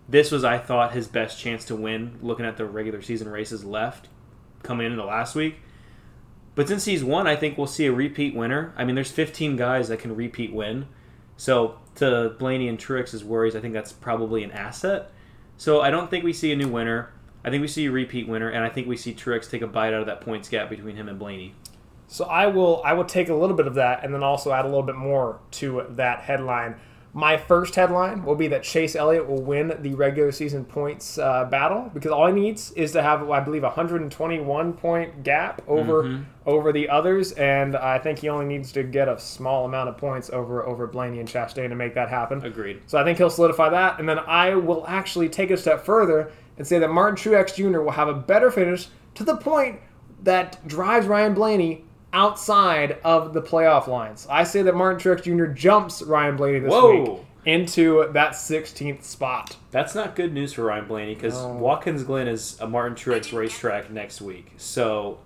This 0.09 0.31
was, 0.31 0.43
I 0.43 0.57
thought, 0.57 0.93
his 0.93 1.07
best 1.07 1.39
chance 1.39 1.65
to 1.65 1.75
win. 1.75 2.17
Looking 2.21 2.45
at 2.45 2.57
the 2.57 2.65
regular 2.65 3.01
season 3.01 3.29
races 3.29 3.63
left 3.63 4.07
coming 4.63 4.87
into 4.87 5.05
last 5.05 5.35
week. 5.35 5.57
But 6.55 6.67
since 6.67 6.85
he's 6.85 7.03
won, 7.03 7.27
I 7.27 7.35
think 7.35 7.57
we'll 7.57 7.67
see 7.67 7.85
a 7.85 7.91
repeat 7.93 8.35
winner. 8.35 8.73
I 8.75 8.83
mean, 8.83 8.95
there's 8.95 9.11
15 9.11 9.55
guys 9.55 9.87
that 9.89 9.99
can 9.99 10.15
repeat 10.15 10.51
win. 10.51 10.87
So 11.37 11.77
to 11.95 12.35
Blaney 12.37 12.67
and 12.67 12.77
Truex's 12.77 13.23
worries, 13.23 13.55
I 13.55 13.61
think 13.61 13.73
that's 13.73 13.93
probably 13.93 14.43
an 14.43 14.51
asset. 14.51 15.11
So 15.57 15.81
I 15.81 15.89
don't 15.89 16.09
think 16.09 16.25
we 16.25 16.33
see 16.33 16.51
a 16.51 16.55
new 16.55 16.67
winner. 16.67 17.13
I 17.45 17.49
think 17.49 17.61
we 17.61 17.67
see 17.67 17.85
a 17.85 17.91
repeat 17.91 18.27
winner, 18.27 18.49
and 18.49 18.65
I 18.65 18.69
think 18.69 18.87
we 18.87 18.97
see 18.97 19.13
Truex 19.13 19.49
take 19.49 19.61
a 19.61 19.67
bite 19.67 19.93
out 19.93 20.01
of 20.01 20.07
that 20.07 20.21
points 20.21 20.49
gap 20.49 20.69
between 20.69 20.95
him 20.95 21.07
and 21.07 21.17
Blaney. 21.17 21.55
So 22.07 22.25
I 22.25 22.47
will 22.47 22.81
I 22.83 22.93
will 22.93 23.05
take 23.05 23.29
a 23.29 23.35
little 23.35 23.55
bit 23.55 23.67
of 23.67 23.75
that 23.75 24.03
and 24.03 24.13
then 24.13 24.23
also 24.23 24.51
add 24.51 24.65
a 24.65 24.67
little 24.67 24.83
bit 24.83 24.95
more 24.95 25.39
to 25.51 25.85
that 25.91 26.21
headline. 26.21 26.75
My 27.13 27.37
first 27.37 27.73
headline 27.75 28.23
will 28.23 28.35
be 28.35 28.47
that 28.49 28.61
Chase 28.61 28.95
Elliott 28.95 29.27
will 29.27 29.41
win 29.41 29.75
the 29.79 29.95
regular 29.95 30.31
season 30.31 30.63
points 30.63 31.17
uh, 31.17 31.45
battle 31.45 31.89
because 31.93 32.11
all 32.11 32.27
he 32.27 32.33
needs 32.33 32.71
is 32.73 32.91
to 32.91 33.01
have, 33.01 33.27
I 33.29 33.39
believe, 33.39 33.63
a 33.63 33.67
121 33.67 34.73
point 34.73 35.23
gap 35.23 35.61
over 35.67 36.23
over 36.45 36.71
the 36.71 36.89
others, 36.89 37.31
and 37.33 37.75
I 37.75 37.99
think 37.99 38.19
he 38.19 38.29
only 38.29 38.45
needs 38.45 38.71
to 38.73 38.83
get 38.83 39.07
a 39.07 39.19
small 39.19 39.65
amount 39.65 39.89
of 39.89 39.97
points 39.97 40.29
over 40.29 40.65
over 40.65 40.87
Blaney 40.87 41.19
and 41.19 41.27
Chastain 41.27 41.69
to 41.69 41.75
make 41.75 41.95
that 41.95 42.09
happen. 42.09 42.43
Agreed. 42.43 42.81
So 42.85 42.97
I 42.99 43.03
think 43.03 43.17
he'll 43.17 43.29
solidify 43.29 43.69
that, 43.69 43.99
and 43.99 44.07
then 44.07 44.19
I 44.19 44.55
will 44.55 44.85
actually 44.87 45.29
take 45.29 45.49
a 45.51 45.57
step 45.57 45.83
further 45.83 46.31
and 46.57 46.67
say 46.67 46.77
that 46.77 46.89
Martin 46.89 47.15
Truex 47.15 47.55
Jr. 47.55 47.79
will 47.81 47.91
have 47.91 48.07
a 48.07 48.13
better 48.13 48.51
finish 48.51 48.87
to 49.15 49.23
the 49.23 49.35
point 49.35 49.79
that 50.23 50.65
drives 50.67 51.07
Ryan 51.07 51.33
Blaney 51.33 51.85
outside 52.13 52.97
of 53.03 53.33
the 53.33 53.41
playoff 53.41 53.87
lines. 53.87 54.27
I 54.29 54.43
say 54.43 54.61
that 54.63 54.75
Martin 54.75 54.99
Truex 54.99 55.23
Jr. 55.23 55.45
jumps 55.51 56.01
Ryan 56.01 56.35
Blaney 56.35 56.59
this 56.59 56.71
Whoa. 56.71 57.03
week 57.13 57.19
into 57.45 58.09
that 58.13 58.33
16th 58.33 59.03
spot. 59.03 59.55
That's 59.71 59.95
not 59.95 60.15
good 60.15 60.33
news 60.33 60.53
for 60.53 60.63
Ryan 60.63 60.87
Blaney 60.87 61.15
because 61.15 61.35
No. 61.41 61.49
Watkins 61.53 62.03
Glen 62.03 62.27
is 62.27 62.59
a 62.59 62.67
Martin 62.67 62.95
Truex 62.95 63.31
racetrack 63.37 63.89
next 63.89 64.21
week. 64.21 64.53
So 64.57 65.19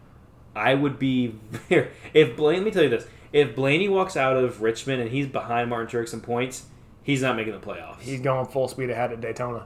I 0.56 0.74
would 0.76 1.00
be 1.00 1.28
very. 1.69 1.89
If 2.13 2.36
Blaney, 2.36 2.60
let 2.60 2.65
me 2.65 2.72
tell 2.72 2.84
you 2.84 2.89
this: 2.89 3.08
if 3.32 3.56
Blaney 3.56 3.89
walks 3.89 4.15
out 4.15 4.38
of 4.38 4.62
Richmond 4.62 5.02
and 5.02 5.10
he's 5.12 5.28
behind 5.28 5.69
Martin 5.69 5.88
Truex 5.88 6.13
in 6.13 6.22
points, 6.22 6.65
He's 7.06 7.22
not 7.22 7.36
making 7.36 7.52
the 7.52 7.60
playoffs. 7.60 8.00
He's 8.00 8.22
going 8.22 8.46
full 8.46 8.69
speed 8.69 8.89
ahead 8.89 9.12
at 9.12 9.19
Daytona. 9.19 9.65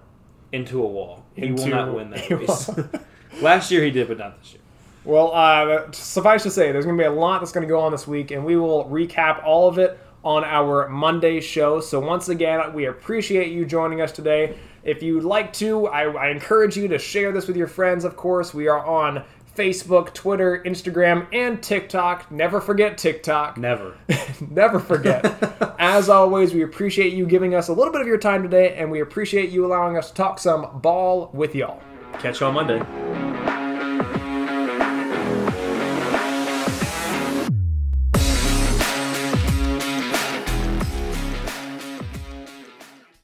into 0.51 0.81
a 0.81 0.87
wall. 0.87 1.23
He 1.35 1.51
will 1.51 1.67
not 1.67 1.93
win 1.93 2.09
that 2.09 2.27
race. 2.31 2.69
Last 3.43 3.69
year 3.69 3.83
he 3.83 3.91
did, 3.91 4.07
but 4.07 4.17
not 4.17 4.39
this 4.41 4.53
year. 4.53 4.61
Well, 5.07 5.31
uh, 5.33 5.89
suffice 5.93 6.43
to 6.43 6.51
say, 6.51 6.73
there's 6.73 6.83
going 6.83 6.97
to 6.97 7.01
be 7.01 7.07
a 7.07 7.11
lot 7.11 7.39
that's 7.39 7.53
going 7.53 7.65
to 7.65 7.67
go 7.67 7.79
on 7.79 7.93
this 7.93 8.05
week, 8.05 8.31
and 8.31 8.43
we 8.43 8.57
will 8.57 8.83
recap 8.89 9.41
all 9.45 9.69
of 9.69 9.77
it 9.77 9.97
on 10.21 10.43
our 10.43 10.89
Monday 10.89 11.39
show. 11.39 11.79
So, 11.79 12.01
once 12.01 12.27
again, 12.27 12.73
we 12.73 12.87
appreciate 12.87 13.53
you 13.53 13.65
joining 13.65 14.01
us 14.01 14.11
today. 14.11 14.57
If 14.83 15.01
you'd 15.01 15.23
like 15.23 15.53
to, 15.53 15.87
I, 15.87 16.11
I 16.11 16.29
encourage 16.29 16.75
you 16.75 16.89
to 16.89 16.99
share 16.99 17.31
this 17.31 17.47
with 17.47 17.55
your 17.55 17.67
friends, 17.67 18.03
of 18.03 18.17
course. 18.17 18.53
We 18.53 18.67
are 18.67 18.85
on 18.85 19.23
Facebook, 19.55 20.13
Twitter, 20.13 20.61
Instagram, 20.65 21.25
and 21.31 21.63
TikTok. 21.63 22.29
Never 22.29 22.59
forget 22.59 22.97
TikTok. 22.97 23.57
Never. 23.57 23.95
Never 24.51 24.77
forget. 24.77 25.23
As 25.79 26.09
always, 26.09 26.53
we 26.53 26.63
appreciate 26.63 27.13
you 27.13 27.25
giving 27.25 27.55
us 27.55 27.69
a 27.69 27.73
little 27.73 27.93
bit 27.93 28.01
of 28.01 28.07
your 28.07 28.17
time 28.17 28.43
today, 28.43 28.75
and 28.75 28.91
we 28.91 28.99
appreciate 28.99 29.51
you 29.51 29.65
allowing 29.65 29.95
us 29.95 30.09
to 30.09 30.15
talk 30.15 30.37
some 30.37 30.81
ball 30.81 31.29
with 31.33 31.55
y'all. 31.55 31.81
Catch 32.19 32.41
you 32.41 32.47
on 32.47 32.55
Monday. 32.55 33.36